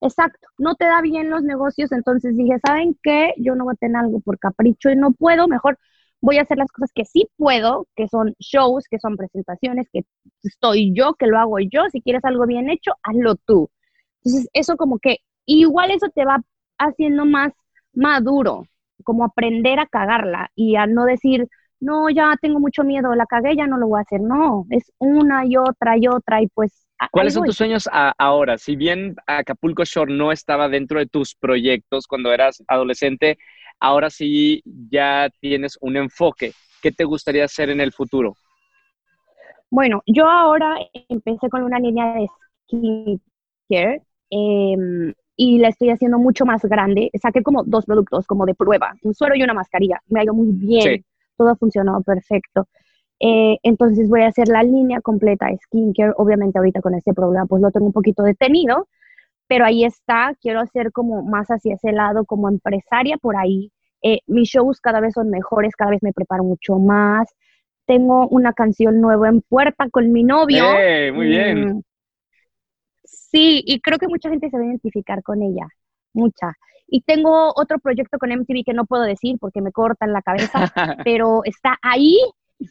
exacto, 0.00 0.46
no 0.56 0.76
te 0.76 0.84
da 0.84 1.00
bien 1.02 1.30
los 1.30 1.42
negocios, 1.42 1.90
entonces 1.90 2.36
dije, 2.36 2.58
¿saben 2.64 2.96
qué? 3.02 3.34
Yo 3.38 3.56
no 3.56 3.64
voy 3.64 3.74
a 3.74 3.76
tener 3.76 3.96
algo 3.96 4.20
por 4.20 4.38
capricho 4.38 4.88
y 4.88 4.94
no 4.94 5.10
puedo, 5.10 5.48
mejor 5.48 5.78
voy 6.20 6.38
a 6.38 6.42
hacer 6.42 6.58
las 6.58 6.70
cosas 6.72 6.90
que 6.94 7.04
sí 7.04 7.28
puedo, 7.36 7.86
que 7.96 8.08
son 8.08 8.34
shows, 8.38 8.84
que 8.90 8.98
son 8.98 9.16
presentaciones, 9.16 9.88
que 9.92 10.02
estoy 10.42 10.92
yo, 10.94 11.14
que 11.14 11.26
lo 11.26 11.38
hago 11.38 11.58
yo. 11.60 11.82
Si 11.92 12.00
quieres 12.02 12.24
algo 12.24 12.46
bien 12.46 12.70
hecho, 12.70 12.92
hazlo 13.02 13.36
tú. 13.36 13.70
Entonces, 14.24 14.48
eso 14.52 14.76
como 14.76 14.98
que 14.98 15.18
igual 15.46 15.90
eso 15.90 16.08
te 16.14 16.24
va 16.24 16.42
haciendo 16.78 17.24
más 17.24 17.52
maduro, 17.92 18.64
como 19.04 19.24
aprender 19.24 19.78
a 19.80 19.86
cagarla 19.86 20.50
y 20.54 20.76
a 20.76 20.86
no 20.86 21.04
decir, 21.04 21.48
no, 21.80 22.10
ya 22.10 22.34
tengo 22.40 22.58
mucho 22.58 22.82
miedo, 22.82 23.14
la 23.14 23.26
cagué, 23.26 23.56
ya 23.56 23.66
no 23.66 23.78
lo 23.78 23.88
voy 23.88 23.98
a 23.98 24.02
hacer. 24.02 24.20
No, 24.20 24.66
es 24.70 24.92
una 24.98 25.46
y 25.46 25.56
otra 25.56 25.96
y 25.96 26.08
otra 26.08 26.42
y 26.42 26.48
pues... 26.48 26.86
¿Cuáles 27.12 27.34
son 27.34 27.44
tus 27.44 27.56
sueños 27.56 27.88
ahora? 27.92 28.58
Si 28.58 28.74
bien 28.74 29.14
Acapulco 29.26 29.84
Shore 29.84 30.12
no 30.12 30.32
estaba 30.32 30.68
dentro 30.68 30.98
de 30.98 31.06
tus 31.06 31.36
proyectos 31.36 32.08
cuando 32.08 32.32
eras 32.32 32.62
adolescente, 32.66 33.38
ahora 33.78 34.10
sí 34.10 34.62
ya 34.64 35.28
tienes 35.40 35.78
un 35.80 35.96
enfoque. 35.96 36.52
¿Qué 36.82 36.90
te 36.90 37.04
gustaría 37.04 37.44
hacer 37.44 37.70
en 37.70 37.80
el 37.80 37.92
futuro? 37.92 38.34
Bueno, 39.70 40.02
yo 40.06 40.26
ahora 40.28 40.76
empecé 41.08 41.48
con 41.48 41.62
una 41.62 41.78
línea 41.78 42.14
de 42.14 42.26
skincare 42.66 44.02
em, 44.30 45.14
y 45.36 45.58
la 45.58 45.68
estoy 45.68 45.90
haciendo 45.90 46.18
mucho 46.18 46.44
más 46.44 46.62
grande. 46.64 47.10
Saqué 47.20 47.42
como 47.44 47.62
dos 47.62 47.84
productos, 47.84 48.26
como 48.26 48.44
de 48.44 48.54
prueba, 48.54 48.94
un 49.02 49.14
suero 49.14 49.36
y 49.36 49.42
una 49.42 49.54
mascarilla. 49.54 50.00
Me 50.08 50.20
ha 50.20 50.24
ido 50.24 50.34
muy 50.34 50.48
bien, 50.52 51.04
todo 51.38 51.50
ha 51.50 51.56
funcionado 51.56 52.02
perfecto. 52.02 52.68
Eh, 53.20 53.56
entonces 53.62 54.08
voy 54.08 54.22
a 54.22 54.28
hacer 54.28 54.48
la 54.48 54.62
línea 54.62 55.00
completa 55.00 55.46
de 55.46 55.58
skincare. 55.58 56.12
Obviamente 56.16 56.58
ahorita 56.58 56.80
con 56.82 56.94
este 56.94 57.14
problema 57.14 57.46
pues 57.46 57.62
lo 57.62 57.70
tengo 57.70 57.86
un 57.86 57.92
poquito 57.92 58.22
detenido, 58.22 58.88
pero 59.46 59.64
ahí 59.64 59.84
está, 59.84 60.34
quiero 60.40 60.60
hacer 60.60 60.92
como 60.92 61.22
más 61.22 61.48
hacia 61.48 61.74
ese 61.74 61.92
lado 61.92 62.24
como 62.24 62.48
empresaria 62.48 63.16
por 63.16 63.36
ahí. 63.36 63.72
Eh, 64.02 64.20
mis 64.26 64.48
shows 64.50 64.80
cada 64.80 65.00
vez 65.00 65.14
son 65.14 65.30
mejores, 65.30 65.74
cada 65.74 65.90
vez 65.90 66.02
me 66.02 66.12
preparo 66.12 66.44
mucho 66.44 66.78
más. 66.78 67.28
Tengo 67.86 68.28
una 68.28 68.52
canción 68.52 69.00
nueva 69.00 69.28
en 69.28 69.40
puerta 69.40 69.88
con 69.90 70.12
mi 70.12 70.22
novio. 70.22 70.64
Muy 71.14 71.26
bien. 71.26 71.76
Mm, 71.76 71.82
sí, 73.04 73.62
y 73.66 73.80
creo 73.80 73.98
que 73.98 74.08
mucha 74.08 74.28
gente 74.28 74.50
se 74.50 74.56
va 74.56 74.62
a 74.62 74.66
identificar 74.66 75.22
con 75.22 75.42
ella, 75.42 75.66
mucha. 76.12 76.52
Y 76.90 77.02
tengo 77.02 77.52
otro 77.54 77.78
proyecto 77.78 78.18
con 78.18 78.32
MTV 78.32 78.64
que 78.64 78.72
no 78.72 78.86
puedo 78.86 79.02
decir 79.02 79.36
porque 79.38 79.60
me 79.60 79.72
cortan 79.72 80.12
la 80.12 80.22
cabeza, 80.22 80.72
pero 81.04 81.42
está 81.44 81.78
ahí 81.82 82.18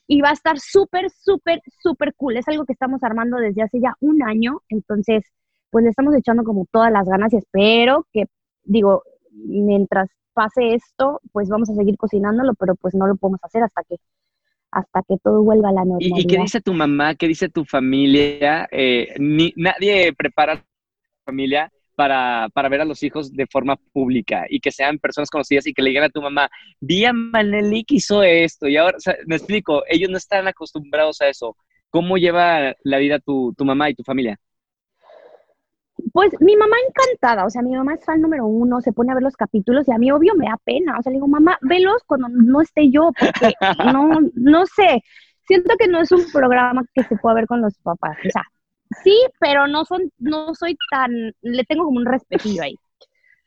y 0.08 0.22
va 0.22 0.30
a 0.30 0.34
estar 0.34 0.60
súper, 0.60 1.10
súper, 1.12 1.62
súper 1.82 2.14
cool. 2.16 2.38
Es 2.38 2.48
algo 2.48 2.66
que 2.66 2.74
estamos 2.74 3.04
armando 3.04 3.38
desde 3.38 3.62
hace 3.62 3.80
ya 3.80 3.94
un 4.00 4.24
año, 4.24 4.62
entonces 4.70 5.24
pues 5.70 5.84
le 5.84 5.90
estamos 5.92 6.16
echando 6.16 6.44
como 6.44 6.66
todas 6.72 6.92
las 6.92 7.08
ganas 7.08 7.32
y 7.34 7.38
espero 7.38 8.08
que, 8.12 8.26
digo, 8.64 9.04
mientras 9.32 10.10
pase 10.34 10.74
esto, 10.76 11.22
pues 11.32 11.50
vamos 11.50 11.70
a 11.70 11.76
seguir 11.76 11.98
cocinándolo, 11.98 12.54
pero 12.56 12.76
pues 12.76 12.96
no 12.96 13.08
lo 13.08 13.16
podemos 13.16 13.40
hacer 13.44 13.64
hasta 13.64 13.84
que 13.84 13.98
hasta 14.70 15.02
que 15.08 15.18
todo 15.24 15.44
vuelva 15.44 15.70
a 15.70 15.72
la 15.72 15.86
normalidad. 15.86 16.18
¿Y, 16.18 16.28
qué 16.28 16.38
dice 16.38 16.62
tu 16.62 16.74
mamá? 16.74 17.16
¿Qué 17.16 17.28
dice 17.28 17.50
tu 17.50 17.64
familia? 17.64 18.68
Eh, 18.72 19.16
ni, 19.18 19.54
nadie 19.56 20.14
prepara 20.14 20.54
a 20.54 20.58
su 20.58 20.64
familia 21.26 21.72
para, 21.98 22.48
para, 22.54 22.70
ver 22.70 22.82
a 22.82 22.86
los 22.86 23.02
hijos 23.02 23.34
de 23.34 23.48
forma 23.48 23.76
pública 23.92 24.46
y 24.48 24.60
que 24.60 24.72
sean 24.72 25.00
personas 25.00 25.32
conocidas 25.32 25.66
y 25.66 25.74
que 25.74 25.82
le 25.82 25.90
digan 25.90 26.04
a 26.04 26.10
tu 26.10 26.22
mamá, 26.22 26.48
vi 26.80 27.06
a 27.06 27.12
Maneli 27.12 27.84
que 27.84 27.96
hizo 27.96 28.22
esto 28.22 28.68
y 28.68 28.78
ahora, 28.78 29.00
me 29.26 29.36
explico, 29.36 29.82
ellos 29.90 30.12
no 30.12 30.18
están 30.18 30.48
acostumbrados 30.48 31.20
a 31.22 31.28
eso. 31.28 31.58
¿Cómo 31.90 32.18
lleva 32.18 32.76
la 32.84 32.98
vida 33.00 33.18
tu, 33.18 33.52
tu 33.58 33.66
mamá 33.66 33.90
y 33.90 33.96
tu 33.96 34.04
familia? 34.04 34.38
Pues 36.14 36.32
mi 36.40 36.56
mamá 36.56 36.76
encantada, 36.88 37.46
o 37.46 37.50
sea, 37.50 37.64
mi 37.64 37.76
mamá 37.76 37.96
es 37.96 38.06
fan 38.06 38.22
número 38.22 38.46
uno, 38.46 38.80
se 38.80 38.94
pone 38.94 39.12
a 39.12 39.16
ver 39.16 39.24
los 39.24 39.36
capítulos 39.36 39.88
y 39.88 39.92
a 39.92 39.98
mí 39.98 40.12
obvio 40.12 40.36
me 40.36 40.46
da 40.46 40.58
pena, 40.64 41.00
o 41.00 41.02
sea, 41.02 41.10
le 41.10 41.16
digo, 41.16 41.28
mamá, 41.28 41.58
velos 41.62 42.04
cuando 42.06 42.30
no 42.30 42.62
esté 42.62 42.92
yo, 42.92 43.12
porque 43.20 43.54
no, 43.92 44.20
no 44.36 44.66
sé, 44.68 45.02
siento 45.48 45.76
que 45.80 45.88
no 45.88 46.00
es 46.00 46.12
un 46.12 46.24
programa 46.32 46.84
que 46.94 47.04
se 47.06 47.18
pueda 47.18 47.34
ver 47.34 47.48
con 47.48 47.62
los 47.62 47.76
papás, 47.80 48.18
o 48.24 48.30
sea, 48.30 48.44
sí, 49.04 49.16
pero 49.40 49.68
no 49.68 49.86
son, 49.86 50.12
no 50.18 50.54
soy 50.56 50.78
tan, 50.92 51.12
le 51.42 51.64
tengo 51.66 51.86
como 51.86 51.98
un 51.98 52.06
respetillo 52.06 52.64
ahí. 52.64 52.76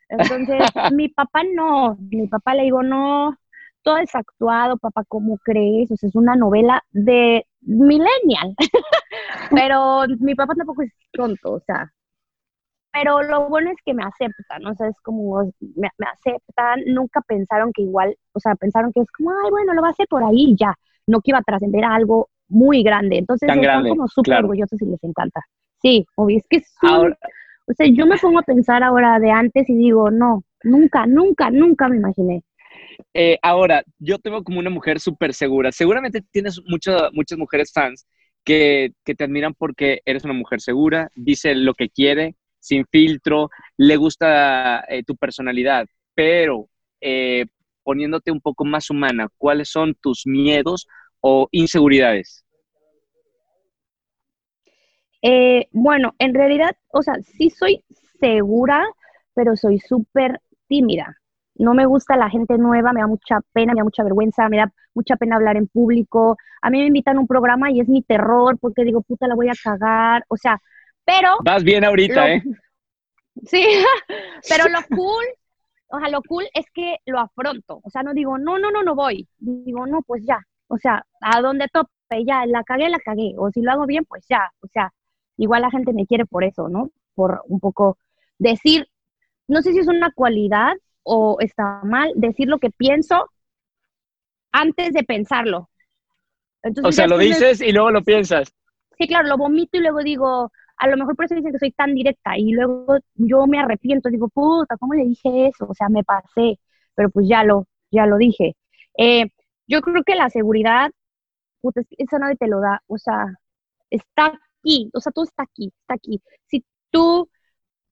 Entonces, 0.09 0.61
mi 0.93 1.09
papá 1.09 1.43
no, 1.55 1.97
mi 2.11 2.27
papá 2.29 2.55
le 2.55 2.65
digo, 2.65 2.83
no, 2.83 3.37
todo 3.83 3.99
es 3.99 4.15
actuado, 4.15 4.77
papá, 4.79 5.05
¿cómo 5.09 5.39
crees? 5.39 5.91
O 5.91 5.97
sea, 5.97 6.09
es 6.09 6.15
una 6.15 6.37
novela 6.37 6.83
de 6.91 7.47
millennial. 7.61 8.55
pero 9.51 10.03
mi 10.21 10.35
papá 10.35 10.55
tampoco 10.55 10.83
es 10.83 10.93
tonto, 11.13 11.53
o 11.53 11.61
sea, 11.61 11.93
pero 12.93 13.23
lo 13.23 13.49
bueno 13.49 13.71
es 13.71 13.77
que 13.85 13.95
me 13.95 14.03
aceptan, 14.03 14.67
o 14.67 14.75
sea, 14.75 14.89
es 14.89 15.01
como, 15.03 15.53
me, 15.77 15.89
aceptan, 16.13 16.83
nunca 16.87 17.21
pensaron 17.23 17.73
que 17.73 17.83
igual, 17.83 18.17
o 18.33 18.41
sea, 18.41 18.55
pensaron 18.57 18.93
que 18.93 19.01
es 19.01 19.11
como, 19.13 19.31
ay, 19.31 19.51
bueno, 19.51 19.75
lo 19.75 19.83
va 19.83 19.89
a 19.89 19.91
hacer 19.93 20.09
por 20.09 20.25
ahí 20.25 20.57
ya, 20.59 20.75
no 21.07 21.21
que 21.21 21.31
iba 21.31 21.39
a 21.39 21.43
trascender 21.43 21.85
algo 21.85 22.30
muy 22.51 22.83
grande, 22.83 23.19
entonces 23.19 23.49
están 23.49 23.89
como 23.89 24.09
súper 24.09 24.39
orgullosos 24.45 24.81
y 24.83 24.87
les 24.87 25.03
encanta. 25.05 25.41
Sí, 25.81 26.05
obvio, 26.17 26.37
es 26.39 26.47
que 26.49 26.59
es 26.59 26.75
o 26.83 27.73
sea, 27.73 27.87
yo 27.87 28.07
me 28.07 28.19
pongo 28.19 28.41
a 28.41 28.43
pensar 28.43 28.83
ahora 28.83 29.19
de 29.21 29.31
antes 29.31 29.69
y 29.69 29.75
digo, 29.77 30.11
no, 30.11 30.43
nunca, 30.65 31.07
nunca, 31.07 31.51
nunca 31.51 31.89
me 31.89 31.97
imaginé. 31.97 32.43
Eh, 33.15 33.39
ahora, 33.43 33.83
yo 33.99 34.19
tengo 34.19 34.43
como 34.43 34.59
una 34.59 34.71
mujer 34.71 35.01
súper 35.01 35.35
segura. 35.35 35.73
Seguramente 35.73 36.23
tienes 36.33 36.61
mucho- 36.67 37.11
muchas 37.13 37.39
mujeres 37.39 37.73
fans 37.73 38.07
que, 38.45 38.93
que 39.05 39.15
te 39.15 39.25
admiran 39.25 39.55
porque 39.55 40.01
eres 40.05 40.25
una 40.25 40.35
mujer 40.35 40.61
segura, 40.61 41.11
dice 41.15 41.55
lo 41.55 41.75
que 41.75 41.89
quiere, 41.91 42.35
sin 42.59 42.85
filtro, 42.87 43.51
le 43.77 43.97
gusta 43.97 44.85
eh, 44.89 45.03
tu 45.05 45.17
personalidad, 45.17 45.87
pero 46.15 46.69
eh, 47.01 47.47
poniéndote 47.83 48.31
un 48.31 48.41
poco 48.41 48.65
más 48.65 48.91
humana, 48.91 49.29
¿cuáles 49.39 49.69
son 49.71 49.95
tus 49.95 50.27
miedos 50.27 50.87
o 51.21 51.49
inseguridades? 51.53 52.45
Eh, 55.23 55.69
bueno, 55.73 56.15
en 56.19 56.35
realidad, 56.35 56.77
o 56.93 57.03
sea, 57.03 57.15
sí 57.37 57.51
soy 57.51 57.85
segura, 58.19 58.85
pero 59.35 59.57
soy 59.57 59.79
súper 59.79 60.41
tímida. 60.69 61.17
No 61.57 61.75
me 61.75 61.85
gusta 61.85 62.17
la 62.17 62.31
gente 62.31 62.57
nueva, 62.57 62.93
me 62.93 63.01
da 63.01 63.07
mucha 63.07 63.41
pena, 63.53 63.75
me 63.75 63.81
da 63.81 63.85
mucha 63.85 64.03
vergüenza, 64.03 64.49
me 64.49 64.57
da 64.59 64.73
mucha 64.95 65.17
pena 65.17 65.37
hablar 65.37 65.57
en 65.57 65.67
público. 65.69 66.37
A 66.63 66.71
mí 66.71 66.79
me 66.79 66.87
invitan 66.87 67.19
a 67.19 67.21
un 67.21 67.27
programa 67.27 67.71
y 67.71 67.81
es 67.81 67.89
mi 67.89 68.03
terror 68.03 68.59
porque 68.59 68.85
digo, 68.85 69.03
puta, 69.03 69.27
la 69.29 69.35
voy 69.35 69.49
a 69.49 69.53
cagar. 69.63 70.25
O 70.29 70.37
sea, 70.37 70.59
pero 71.05 71.37
Vas 71.45 71.65
bien 71.65 71.85
ahorita, 71.85 72.15
Lo- 72.15 72.35
¿eh? 72.35 72.43
Sí, 73.47 73.65
pero 74.49 74.69
lo 74.69 74.81
cool, 74.97 75.25
o 75.89 75.99
sea, 75.99 76.09
lo 76.11 76.23
cool 76.23 76.45
es 76.55 76.67
que 76.75 76.97
lo 77.07 77.19
afronto. 77.21 77.81
O 77.83 77.91
sea, 77.91 78.03
no 78.03 78.13
digo, 78.15 78.39
no, 78.39 78.59
no, 78.59 78.71
no, 78.71 78.83
no 78.83 78.95
voy. 78.95 79.29
Digo, 79.39 79.87
no, 79.87 80.03
pues 80.03 80.25
ya. 80.27 80.39
O 80.71 80.79
sea, 80.79 81.05
a 81.21 81.41
donde 81.41 81.67
tope, 81.69 81.91
ya, 82.25 82.47
la 82.47 82.63
cagué, 82.63 82.89
la 82.89 83.01
cagué. 83.01 83.35
O 83.39 83.51
si 83.51 83.61
lo 83.61 83.73
hago 83.73 83.87
bien, 83.87 84.05
pues 84.05 84.25
ya. 84.29 84.51
O 84.61 84.69
sea, 84.69 84.93
igual 85.37 85.63
la 85.63 85.71
gente 85.71 85.93
me 85.93 86.07
quiere 86.07 86.27
por 86.27 86.45
eso, 86.45 86.69
¿no? 86.69 86.91
Por 87.15 87.43
un 87.49 87.59
poco 87.59 87.99
decir, 88.39 88.89
no 89.49 89.63
sé 89.63 89.73
si 89.73 89.81
es 89.81 89.89
una 89.89 90.13
cualidad 90.13 90.75
o 91.03 91.39
está 91.41 91.81
mal, 91.83 92.13
decir 92.15 92.49
lo 92.49 92.59
que 92.59 92.71
pienso 92.71 93.31
antes 94.53 94.93
de 94.93 95.03
pensarlo. 95.03 95.69
Entonces, 96.63 96.89
O 96.89 96.93
sea, 96.93 97.09
lo 97.09 97.19
dices 97.19 97.61
y 97.61 97.73
luego 97.73 97.91
lo 97.91 98.05
piensas. 98.05 98.55
Sí, 98.97 99.09
claro, 99.09 99.27
lo 99.27 99.37
vomito 99.37 99.77
y 99.77 99.81
luego 99.81 100.01
digo, 100.01 100.53
a 100.77 100.87
lo 100.87 100.97
mejor 100.97 101.17
por 101.17 101.25
eso 101.25 101.35
dicen 101.35 101.53
que 101.53 101.59
soy 101.59 101.73
tan 101.73 101.95
directa 101.95 102.39
y 102.39 102.53
luego 102.53 102.99
yo 103.15 103.47
me 103.47 103.59
arrepiento, 103.59 104.09
digo, 104.09 104.29
puta, 104.29 104.77
¿cómo 104.77 104.95
le 104.95 105.05
dije 105.05 105.49
eso? 105.49 105.67
O 105.69 105.75
sea, 105.75 105.89
me 105.89 106.05
pasé, 106.05 106.61
pero 106.95 107.11
pues 107.11 107.27
ya 107.29 107.43
lo, 107.43 107.67
ya 107.91 108.07
lo 108.07 108.19
dije. 108.19 108.57
Eh, 108.97 109.31
yo 109.71 109.81
creo 109.83 110.03
que 110.05 110.17
la 110.17 110.31
seguridad, 110.31 110.91
puta, 111.63 111.81
es 111.81 111.89
que 111.89 111.97
eso 111.99 112.19
nadie 112.19 112.37
te 112.37 112.49
lo 112.49 112.61
da, 112.61 112.83
o 112.89 112.99
sea, 112.99 113.27
está 113.91 114.33
aquí, 114.61 114.91
o 114.95 115.01
sea, 115.01 115.13
todo 115.13 115.25
está 115.25 115.45
aquí, 115.45 115.73
está 115.83 115.95
aquí. 115.95 116.21
Si 116.47 116.65
tú, 116.91 117.31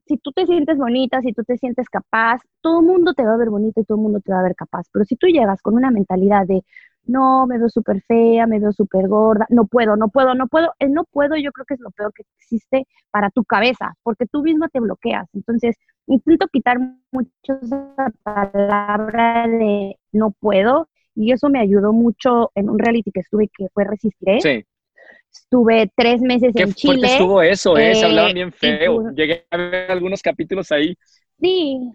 si 0.07 0.19
tú 0.19 0.33
te 0.33 0.47
sientes 0.47 0.79
bonita, 0.79 1.21
si 1.23 1.33
tú 1.33 1.45
te 1.45 1.57
sientes 1.59 1.89
capaz, 1.89 2.43
todo 2.63 2.81
el 2.81 2.87
mundo 2.87 3.15
te 3.15 3.25
va 3.25 3.35
a 3.35 3.37
ver 3.39 3.51
bonita 3.51 3.81
y 3.81 3.85
todo 3.85 3.99
el 3.99 4.03
mundo 4.03 4.21
te 4.21 4.33
va 4.33 4.41
a 4.41 4.43
ver 4.43 4.57
capaz, 4.57 4.87
pero 4.93 5.05
si 5.05 5.17
tú 5.17 5.29
llegas 5.29 5.63
con 5.63 5.75
una 5.75 5.91
mentalidad 5.93 6.47
de, 6.47 6.65
no, 7.05 7.47
me 7.47 7.59
veo 7.59 7.69
súper 7.69 8.03
fea, 8.03 8.47
me 8.47 8.61
veo 8.61 8.73
súper 8.73 9.09
gorda, 9.09 9.47
no 9.51 9.67
puedo, 9.67 9.97
no 9.97 10.09
puedo, 10.09 10.35
no 10.35 10.47
puedo. 10.49 10.75
El 10.79 10.93
no 10.93 11.05
puedo 11.05 11.37
yo 11.37 11.53
creo 11.53 11.65
que 11.67 11.75
es 11.75 11.81
lo 11.81 11.91
peor 11.93 12.13
que 12.15 12.25
existe 12.39 12.87
para 13.11 13.31
tu 13.31 13.45
cabeza, 13.45 13.95
porque 14.03 14.27
tú 14.27 14.43
mismo 14.43 14.69
te 14.69 14.81
bloqueas. 14.81 15.29
Entonces, 15.33 15.77
intento 16.07 16.49
quitar 16.49 16.79
mucho 17.13 17.31
esa 17.63 18.13
palabra 18.25 19.47
de 19.49 19.99
no 20.13 20.33
puedo 20.33 20.89
y 21.19 21.33
eso 21.33 21.49
me 21.49 21.61
ayudó 21.61 21.93
mucho 21.93 22.53
en 22.55 22.71
un 22.71 22.79
reality 22.79 23.11
que 23.11 23.21
estuve 23.21 23.49
que 23.49 23.69
fue 23.75 23.85
Resistiré. 23.85 24.41
Sí. 24.41 24.65
Estuve 25.33 25.91
tres 25.97 26.21
meses 26.21 26.53
Qué 26.55 26.63
en 26.63 26.75
fuerte 26.75 27.03
Chile. 27.03 27.13
estuvo 27.13 27.43
eso, 27.43 27.77
¿eh? 27.77 27.95
Se 27.95 28.03
eh, 28.03 28.05
hablaban 28.05 28.35
bien 28.35 28.49
y 28.49 28.53
feo. 28.53 29.11
Llegué 29.11 29.45
a 29.51 29.57
ver 29.57 29.91
algunos 29.91 30.23
capítulos 30.23 30.71
ahí. 30.71 30.97
Sí, 31.41 31.93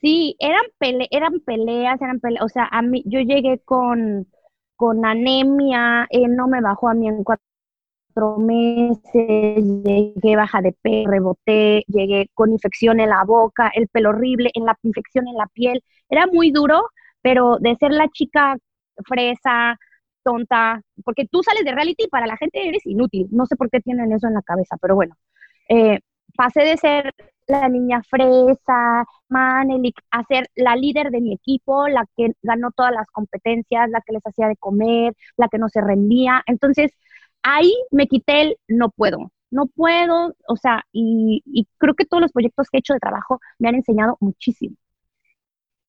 sí, 0.00 0.36
eran 0.38 0.64
pele 0.78 1.08
eran 1.10 1.40
peleas, 1.40 2.00
eran 2.00 2.20
peleas, 2.20 2.44
o 2.44 2.48
sea, 2.48 2.68
a 2.70 2.82
mí, 2.82 3.02
yo 3.06 3.20
llegué 3.20 3.60
con, 3.64 4.26
con 4.76 5.04
anemia, 5.04 6.06
él 6.10 6.36
no 6.36 6.48
me 6.48 6.60
bajó 6.60 6.88
a 6.88 6.94
mí 6.94 7.08
en 7.08 7.24
cuatro 7.24 8.38
meses, 8.38 9.64
llegué 9.84 10.36
baja 10.36 10.60
de 10.60 10.72
peso, 10.72 11.10
reboté, 11.10 11.84
llegué 11.88 12.28
con 12.34 12.52
infección 12.52 13.00
en 13.00 13.10
la 13.10 13.24
boca, 13.24 13.70
el 13.74 13.88
pelo 13.88 14.10
horrible, 14.10 14.50
en 14.54 14.66
la 14.66 14.76
infección 14.82 15.28
en 15.28 15.34
la 15.34 15.46
piel, 15.46 15.82
era 16.08 16.26
muy 16.26 16.50
duro, 16.50 16.82
pero 17.22 17.58
de 17.60 17.76
ser 17.76 17.92
la 17.92 18.08
chica 18.08 18.56
fresa, 19.06 19.76
tonta, 20.24 20.80
porque 21.04 21.26
tú 21.30 21.42
sales 21.42 21.64
de 21.64 21.72
reality 21.72 22.04
y 22.04 22.08
para 22.08 22.26
la 22.26 22.36
gente 22.36 22.66
eres 22.68 22.86
inútil, 22.86 23.26
no 23.30 23.46
sé 23.46 23.56
por 23.56 23.70
qué 23.70 23.80
tienen 23.80 24.12
eso 24.12 24.26
en 24.28 24.34
la 24.34 24.42
cabeza, 24.42 24.76
pero 24.80 24.94
bueno, 24.94 25.16
eh, 25.68 26.00
pasé 26.36 26.62
de 26.62 26.76
ser 26.76 27.12
la 27.48 27.68
niña 27.68 28.02
fresa, 28.08 29.04
Manelik, 29.28 29.96
a 30.10 30.24
ser 30.24 30.46
la 30.54 30.76
líder 30.76 31.10
de 31.10 31.20
mi 31.20 31.34
equipo, 31.34 31.88
la 31.88 32.06
que 32.16 32.32
ganó 32.42 32.70
todas 32.70 32.92
las 32.92 33.06
competencias, 33.10 33.90
la 33.90 34.00
que 34.06 34.12
les 34.14 34.22
hacía 34.24 34.48
de 34.48 34.56
comer, 34.56 35.14
la 35.36 35.48
que 35.48 35.58
no 35.58 35.68
se 35.68 35.80
rendía. 35.80 36.42
Entonces, 36.46 36.92
ahí 37.42 37.72
me 37.90 38.06
quité 38.06 38.42
el 38.42 38.56
no 38.68 38.90
puedo, 38.90 39.32
no 39.50 39.66
puedo, 39.66 40.34
o 40.48 40.56
sea, 40.56 40.84
y, 40.92 41.42
y 41.46 41.66
creo 41.78 41.94
que 41.94 42.04
todos 42.06 42.20
los 42.22 42.32
proyectos 42.32 42.68
que 42.70 42.78
he 42.78 42.80
hecho 42.80 42.94
de 42.94 43.00
trabajo 43.00 43.40
me 43.58 43.68
han 43.68 43.74
enseñado 43.76 44.16
muchísimo. 44.20 44.76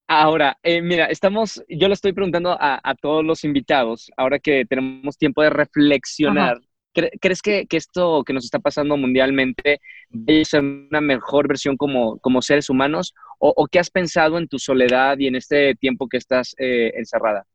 Ahora, 0.08 0.58
eh, 0.64 0.82
mira, 0.82 1.06
estamos, 1.06 1.64
yo 1.70 1.88
le 1.88 1.94
estoy 1.94 2.14
preguntando 2.14 2.52
a, 2.52 2.80
a 2.84 2.94
todos 2.96 3.24
los 3.26 3.44
invitados, 3.46 4.12
ahora 4.18 4.38
que 4.40 4.66
tenemos 4.66 5.18
tiempo 5.18 5.42
de 5.42 5.50
reflexionar, 5.50 6.58
¿cre- 6.94 7.12
¿crees 7.22 7.42
que, 7.42 7.66
que 7.68 7.78
esto 7.78 8.24
que 8.26 8.34
nos 8.34 8.44
está 8.46 8.60
pasando 8.60 8.98
mundialmente 8.98 9.80
debe 10.12 10.46
ser 10.46 10.62
una 10.62 11.02
mejor 11.02 11.48
versión 11.48 11.78
como, 11.78 12.20
como 12.20 12.42
seres 12.42 12.70
humanos? 12.70 13.14
¿O, 13.40 13.54
o 13.56 13.66
qué 13.68 13.80
has 13.80 13.90
pensado 13.90 14.38
en 14.38 14.48
tu 14.48 14.60
soledad 14.60 15.18
y 15.20 15.28
en 15.28 15.36
este 15.36 15.74
tiempo 15.76 16.08
que 16.10 16.18
estás 16.18 16.54
eh, 16.60 16.92
encerrada? 16.96 17.46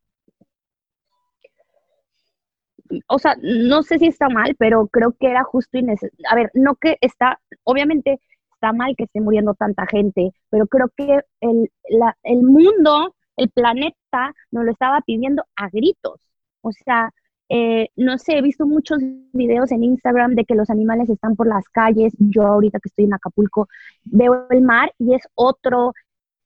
o 3.08 3.18
sea, 3.18 3.36
no 3.42 3.82
sé 3.82 3.98
si 3.98 4.06
está 4.06 4.28
mal, 4.28 4.54
pero 4.58 4.86
creo 4.88 5.14
que 5.18 5.28
era 5.30 5.44
justo 5.44 5.78
y 5.78 5.82
necesario. 5.82 6.16
A 6.30 6.34
ver, 6.34 6.50
no 6.54 6.76
que 6.76 6.96
está, 7.00 7.40
obviamente 7.64 8.20
está 8.58 8.72
mal 8.72 8.94
que 8.96 9.04
esté 9.04 9.20
muriendo 9.20 9.54
tanta 9.54 9.86
gente, 9.86 10.32
pero 10.50 10.66
creo 10.66 10.88
que 10.96 11.20
el, 11.40 11.70
la- 11.90 12.16
el 12.22 12.42
mundo, 12.42 13.14
el 13.36 13.50
planeta, 13.50 14.34
nos 14.50 14.64
lo 14.64 14.72
estaba 14.72 15.00
pidiendo 15.02 15.44
a 15.56 15.68
gritos. 15.70 16.20
O 16.62 16.72
sea, 16.72 17.10
eh, 17.48 17.88
no 17.96 18.18
sé, 18.18 18.36
he 18.38 18.42
visto 18.42 18.66
muchos 18.66 18.98
videos 19.32 19.70
en 19.72 19.84
Instagram 19.84 20.34
de 20.34 20.44
que 20.44 20.54
los 20.54 20.70
animales 20.70 21.08
están 21.10 21.36
por 21.36 21.46
las 21.46 21.68
calles. 21.68 22.12
Yo 22.18 22.42
ahorita 22.46 22.78
que 22.80 22.88
estoy 22.88 23.04
en 23.06 23.14
Acapulco 23.14 23.68
veo 24.04 24.46
el 24.50 24.62
mar 24.62 24.92
y 24.98 25.14
es 25.14 25.22
otro, 25.34 25.92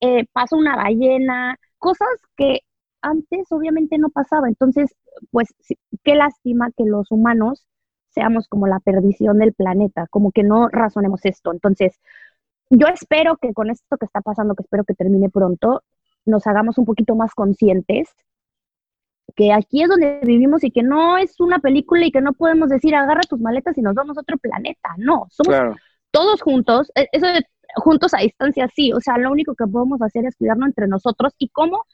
eh, 0.01 0.27
pasa 0.33 0.57
una 0.57 0.77
ballena, 0.77 1.57
cosas 1.79 2.09
que 2.37 2.61
antes 3.03 3.47
obviamente 3.51 3.99
no 3.99 4.11
pasaba. 4.11 4.49
Entonces, 4.49 4.95
pues 5.31 5.49
qué 6.05 6.15
lástima 6.15 6.71
que 6.77 6.85
los 6.85 7.11
humanos 7.11 7.67
seamos 8.13 8.49
como 8.49 8.67
la 8.67 8.81
perdición 8.81 9.39
del 9.39 9.53
planeta, 9.55 10.07
como 10.09 10.33
que 10.33 10.43
no 10.43 10.69
razonemos 10.69 11.25
esto. 11.25 11.53
Entonces, 11.53 12.01
yo 12.71 12.87
espero 12.89 13.37
que 13.37 13.53
con 13.53 13.71
esto 13.71 13.97
que 13.99 14.07
está 14.07 14.21
pasando, 14.21 14.55
que 14.55 14.63
espero 14.63 14.85
que 14.85 14.95
termine 14.95 15.31
pronto, 15.31 15.83
nos 16.25 16.47
hagamos 16.47 16.79
un 16.79 16.85
poquito 16.85 17.15
más 17.17 17.35
conscientes 17.35 18.15
que 19.35 19.53
aquí 19.53 19.83
es 19.83 19.89
donde 19.89 20.21
vivimos 20.25 20.63
y 20.65 20.71
que 20.71 20.83
no 20.83 21.17
es 21.17 21.41
una 21.41 21.59
película 21.59 22.05
y 22.05 22.13
que 22.13 22.21
no 22.21 22.33
podemos 22.33 22.69
decir 22.69 22.95
agarra 22.95 23.23
tus 23.23 23.41
maletas 23.41 23.77
y 23.79 23.83
nos 23.83 23.95
vamos 23.95 24.17
a 24.19 24.21
otro 24.21 24.37
planeta. 24.39 24.91
No, 24.99 25.27
somos 25.31 25.55
Claro. 25.55 25.77
todos 26.11 26.43
juntos, 26.43 26.91
eh, 26.95 27.09
eso 27.13 27.27
de 27.27 27.43
juntos 27.77 28.13
a 28.15 28.19
distancia 28.19 28.69
sí, 28.75 28.93
o 28.93 29.01
sea, 29.01 29.17
lo 29.19 29.31
único 29.31 29.55
que 29.55 29.67
podemos 29.67 30.03
hacer 30.03 30.27
es 30.27 30.37
cuidarnos 30.37 30.69
entre 30.69 30.87
nosotros 30.89 31.33
y 31.39 31.49
cómo 31.49 31.87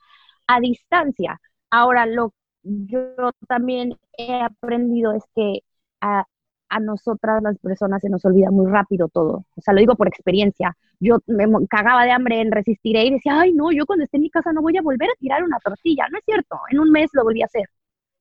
a 0.49 0.61
distancia. 0.61 1.41
Ahora, 1.71 2.07
lo 2.07 2.35
yo 2.65 3.31
también 3.47 3.97
he 4.17 4.43
aprendido 4.43 5.13
es 5.13 5.23
que 5.35 5.61
a, 6.01 6.25
a 6.69 6.81
nosotras 6.81 7.43
las 7.43 7.59
personas 7.59 8.03
se 8.03 8.09
nos 8.11 8.25
olvida 8.25 8.51
muy 8.51 8.71
rápido 8.71 9.09
todo. 9.09 9.45
O 9.57 9.61
sea, 9.61 9.75
lo 9.75 9.81
digo 9.81 9.97
por 9.97 10.09
experiencia. 10.09 10.77
Yo 11.01 11.19
me 11.27 11.47
cagaba 11.69 12.05
de 12.05 12.11
hambre 12.11 12.41
en 12.41 12.53
resistiré 12.53 13.05
y 13.07 13.11
decía, 13.13 13.41
ay, 13.41 13.53
no, 13.53 13.73
yo 13.73 13.87
cuando 13.87 14.05
esté 14.05 14.17
en 14.19 14.25
mi 14.25 14.31
casa 14.31 14.53
no 14.53 14.63
voy 14.63 14.77
a 14.77 14.83
volver 14.83 15.09
a 15.11 15.19
tirar 15.19 15.43
una 15.45 15.59
tortilla. 15.61 16.07
No 16.11 16.19
es 16.19 16.25
cierto, 16.25 16.59
en 16.71 16.81
un 16.81 16.91
mes 16.91 17.11
lo 17.13 17.25
volví 17.25 17.43
a 17.43 17.47
hacer. 17.47 17.65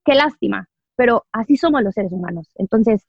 Qué 0.05 0.15
lástima, 0.15 0.67
pero 0.95 1.25
así 1.31 1.57
somos 1.57 1.83
los 1.83 1.93
seres 1.93 2.11
humanos. 2.11 2.49
Entonces, 2.55 3.05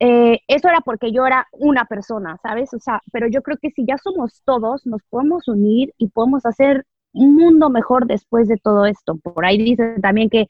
eh, 0.00 0.40
eso 0.48 0.68
era 0.68 0.80
porque 0.80 1.12
yo 1.12 1.26
era 1.26 1.46
una 1.52 1.84
persona, 1.86 2.36
¿sabes? 2.42 2.74
O 2.74 2.80
sea, 2.80 3.00
pero 3.12 3.28
yo 3.28 3.42
creo 3.42 3.58
que 3.60 3.70
si 3.70 3.86
ya 3.86 3.96
somos 3.98 4.42
todos, 4.44 4.86
nos 4.86 5.02
podemos 5.08 5.48
unir 5.48 5.94
y 5.98 6.08
podemos 6.08 6.46
hacer 6.46 6.84
un 7.12 7.34
mundo 7.36 7.70
mejor 7.70 8.06
después 8.06 8.48
de 8.48 8.56
todo 8.56 8.86
esto. 8.86 9.16
Por 9.16 9.44
ahí 9.46 9.58
dicen 9.58 10.00
también 10.00 10.28
que 10.30 10.46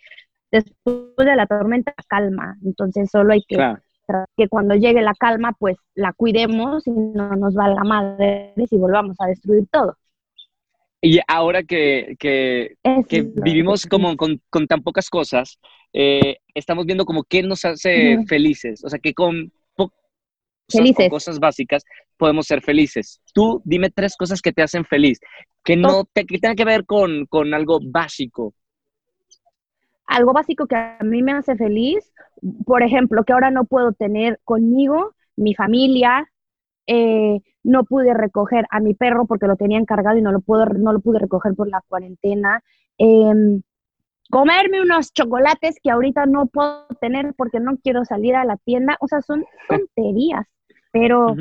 después 0.62 1.26
de 1.26 1.36
la 1.36 1.46
tormenta, 1.46 1.94
calma. 2.08 2.56
Entonces, 2.64 3.10
solo 3.10 3.32
hay 3.32 3.42
que 3.46 3.56
Claro. 3.56 3.82
que 4.36 4.48
cuando 4.48 4.74
llegue 4.74 5.00
la 5.02 5.14
calma, 5.14 5.52
pues 5.58 5.76
la 5.94 6.12
cuidemos 6.12 6.86
y 6.86 6.90
no 6.90 7.34
nos 7.36 7.54
valga 7.54 7.82
madre 7.84 8.52
si 8.68 8.76
volvamos 8.76 9.16
a 9.20 9.26
destruir 9.26 9.66
todo. 9.70 9.96
Y 11.00 11.20
ahora 11.28 11.62
que, 11.62 12.16
que, 12.18 12.76
que 13.08 13.22
vivimos 13.22 13.84
como 13.86 14.16
con, 14.16 14.40
con 14.48 14.66
tan 14.66 14.82
pocas 14.82 15.10
cosas, 15.10 15.58
eh, 15.92 16.38
estamos 16.54 16.86
viendo 16.86 17.04
como 17.04 17.24
qué 17.24 17.42
nos 17.42 17.64
hace 17.64 18.24
felices. 18.26 18.82
O 18.84 18.88
sea, 18.88 18.98
que 18.98 19.12
con 19.12 19.52
Felices. 20.70 20.96
con 20.96 21.08
cosas 21.10 21.38
básicas 21.38 21.84
podemos 22.16 22.46
ser 22.46 22.62
felices. 22.62 23.20
Tú 23.34 23.60
dime 23.66 23.90
tres 23.90 24.16
cosas 24.16 24.40
que 24.40 24.50
te 24.52 24.62
hacen 24.62 24.84
feliz, 24.86 25.20
que 25.62 25.76
no 25.76 26.04
te, 26.10 26.24
que 26.24 26.38
tengan 26.38 26.56
que 26.56 26.64
ver 26.64 26.86
con, 26.86 27.26
con 27.26 27.52
algo 27.52 27.80
básico. 27.82 28.54
Algo 30.06 30.32
básico 30.32 30.66
que 30.66 30.76
a 30.76 30.98
mí 31.02 31.22
me 31.22 31.32
hace 31.32 31.56
feliz, 31.56 32.12
por 32.66 32.82
ejemplo, 32.82 33.24
que 33.24 33.32
ahora 33.32 33.50
no 33.50 33.64
puedo 33.64 33.92
tener 33.92 34.40
conmigo 34.44 35.14
mi 35.36 35.54
familia, 35.54 36.30
eh, 36.86 37.40
no 37.62 37.84
pude 37.84 38.12
recoger 38.12 38.66
a 38.70 38.80
mi 38.80 38.94
perro 38.94 39.26
porque 39.26 39.46
lo 39.46 39.56
tenía 39.56 39.78
encargado 39.78 40.18
y 40.18 40.22
no 40.22 40.32
lo, 40.32 40.40
puedo, 40.40 40.66
no 40.66 40.92
lo 40.92 41.00
pude 41.00 41.18
recoger 41.18 41.54
por 41.54 41.68
la 41.68 41.82
cuarentena. 41.88 42.62
Em, 42.98 43.62
comerme 44.30 44.82
unos 44.82 45.12
chocolates 45.12 45.76
que 45.82 45.90
ahorita 45.90 46.26
no 46.26 46.46
puedo 46.46 46.86
tener 47.00 47.34
porque 47.36 47.60
no 47.60 47.78
quiero 47.78 48.04
salir 48.04 48.36
a 48.36 48.44
la 48.44 48.58
tienda. 48.58 48.96
O 49.00 49.08
sea, 49.08 49.22
son 49.22 49.44
tonterías, 49.68 50.46
pero, 50.92 51.34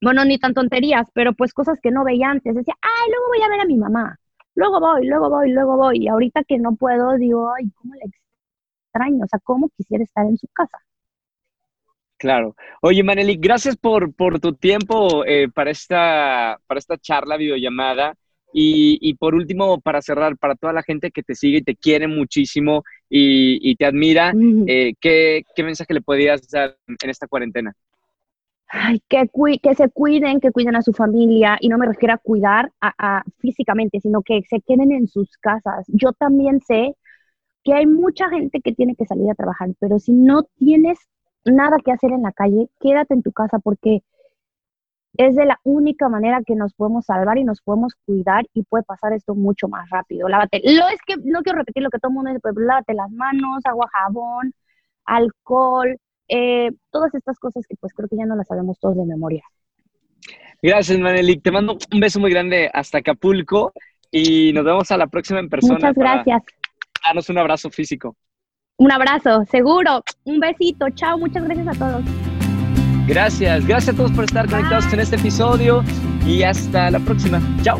bueno, 0.00 0.24
ni 0.24 0.38
tan 0.38 0.54
tonterías, 0.54 1.10
pero 1.14 1.34
pues 1.34 1.52
cosas 1.52 1.78
que 1.80 1.90
no 1.90 2.04
veía 2.04 2.30
antes. 2.30 2.54
Decía, 2.54 2.74
ay, 2.80 3.10
luego 3.10 3.28
voy 3.28 3.42
a 3.42 3.48
ver 3.48 3.60
a 3.60 3.66
mi 3.66 3.76
mamá. 3.76 4.18
Luego 4.54 4.80
voy, 4.80 5.06
luego 5.06 5.30
voy, 5.30 5.50
luego 5.50 5.76
voy. 5.76 6.04
Y 6.04 6.08
ahorita 6.08 6.44
que 6.44 6.58
no 6.58 6.76
puedo, 6.76 7.16
digo, 7.16 7.52
ay, 7.54 7.70
¿cómo 7.74 7.94
le 7.94 8.10
extraño? 8.94 9.24
O 9.24 9.28
sea, 9.28 9.40
¿cómo 9.42 9.68
quisiera 9.76 10.04
estar 10.04 10.26
en 10.26 10.38
su 10.38 10.46
casa? 10.48 10.78
Claro. 12.16 12.54
Oye, 12.80 13.02
Maneli, 13.02 13.36
gracias 13.36 13.76
por, 13.76 14.14
por 14.14 14.40
tu 14.40 14.54
tiempo 14.54 15.24
eh, 15.26 15.48
para, 15.52 15.70
esta, 15.70 16.58
para 16.66 16.78
esta 16.78 16.96
charla, 16.96 17.36
videollamada. 17.36 18.14
Y, 18.56 18.98
y, 19.00 19.14
por 19.14 19.34
último, 19.34 19.80
para 19.80 20.00
cerrar, 20.00 20.36
para 20.36 20.54
toda 20.54 20.72
la 20.72 20.84
gente 20.84 21.10
que 21.10 21.24
te 21.24 21.34
sigue 21.34 21.58
y 21.58 21.62
te 21.62 21.74
quiere 21.74 22.06
muchísimo 22.06 22.84
y, 23.10 23.58
y 23.68 23.74
te 23.74 23.84
admira, 23.84 24.32
eh, 24.68 24.94
¿qué, 25.00 25.42
¿qué, 25.56 25.64
mensaje 25.64 25.92
le 25.92 26.00
podrías 26.00 26.48
dar 26.48 26.78
en 26.86 27.10
esta 27.10 27.26
cuarentena? 27.26 27.74
Ay, 28.76 29.00
que, 29.08 29.28
se 29.76 29.88
cuiden, 29.88 30.40
que 30.40 30.50
cuiden 30.50 30.74
a 30.74 30.82
su 30.82 30.92
familia, 30.92 31.56
y 31.60 31.68
no 31.68 31.78
me 31.78 31.86
refiero 31.86 32.14
a 32.14 32.18
cuidar 32.18 32.72
físicamente, 33.38 34.00
sino 34.00 34.22
que 34.22 34.42
se 34.48 34.60
queden 34.62 34.90
en 34.90 35.06
sus 35.06 35.38
casas. 35.38 35.84
Yo 35.88 36.12
también 36.12 36.60
sé 36.60 36.96
que 37.62 37.72
hay 37.72 37.86
mucha 37.86 38.28
gente 38.30 38.60
que 38.60 38.72
tiene 38.72 38.96
que 38.96 39.06
salir 39.06 39.30
a 39.30 39.36
trabajar, 39.36 39.70
pero 39.78 40.00
si 40.00 40.12
no 40.12 40.42
tienes 40.58 40.98
nada 41.44 41.76
que 41.84 41.92
hacer 41.92 42.10
en 42.10 42.22
la 42.22 42.32
calle, 42.32 42.68
quédate 42.80 43.14
en 43.14 43.22
tu 43.22 43.30
casa 43.30 43.60
porque 43.60 44.02
es 45.18 45.36
de 45.36 45.44
la 45.44 45.60
única 45.62 46.08
manera 46.08 46.42
que 46.44 46.56
nos 46.56 46.74
podemos 46.74 47.06
salvar 47.06 47.38
y 47.38 47.44
nos 47.44 47.62
podemos 47.62 47.94
cuidar 48.04 48.44
y 48.54 48.64
puede 48.64 48.82
pasar 48.82 49.12
esto 49.12 49.36
mucho 49.36 49.68
más 49.68 49.88
rápido. 49.88 50.28
Lávate, 50.28 50.60
lo 50.64 50.88
es 50.88 50.98
que 51.06 51.14
no 51.24 51.42
quiero 51.42 51.60
repetir 51.60 51.84
lo 51.84 51.90
que 51.90 52.00
todo 52.00 52.10
el 52.10 52.14
mundo 52.16 52.30
dice, 52.30 52.40
pero 52.42 52.58
lávate 52.58 52.94
las 52.94 53.10
manos, 53.12 53.64
agua, 53.66 53.88
jabón, 53.92 54.52
alcohol, 55.04 55.96
eh, 56.28 56.70
todas 56.90 57.14
estas 57.14 57.38
cosas 57.38 57.66
que 57.68 57.76
pues 57.76 57.92
creo 57.92 58.08
que 58.08 58.16
ya 58.16 58.26
no 58.26 58.36
las 58.36 58.46
sabemos 58.46 58.78
todos 58.78 58.96
de 58.96 59.04
memoria. 59.04 59.44
Gracias, 60.62 60.98
Manelik. 60.98 61.42
Te 61.42 61.50
mando 61.50 61.76
un 61.92 62.00
beso 62.00 62.20
muy 62.20 62.30
grande 62.30 62.70
hasta 62.72 62.98
Acapulco 62.98 63.72
y 64.10 64.52
nos 64.52 64.64
vemos 64.64 64.90
a 64.90 64.96
la 64.96 65.06
próxima 65.06 65.40
en 65.40 65.48
persona. 65.48 65.74
Muchas 65.74 65.94
gracias. 65.94 66.42
Darnos 67.04 67.28
un 67.28 67.38
abrazo 67.38 67.70
físico. 67.70 68.16
Un 68.76 68.90
abrazo, 68.90 69.44
seguro. 69.44 70.02
Un 70.24 70.40
besito. 70.40 70.88
Chao, 70.90 71.18
muchas 71.18 71.44
gracias 71.44 71.68
a 71.68 71.72
todos. 71.78 72.04
Gracias, 73.06 73.66
gracias 73.66 73.94
a 73.94 73.96
todos 73.96 74.12
por 74.12 74.24
estar 74.24 74.48
conectados 74.48 74.90
en 74.92 75.00
este 75.00 75.16
episodio 75.16 75.82
y 76.26 76.42
hasta 76.42 76.90
la 76.90 77.00
próxima. 77.00 77.40
Chao. 77.62 77.78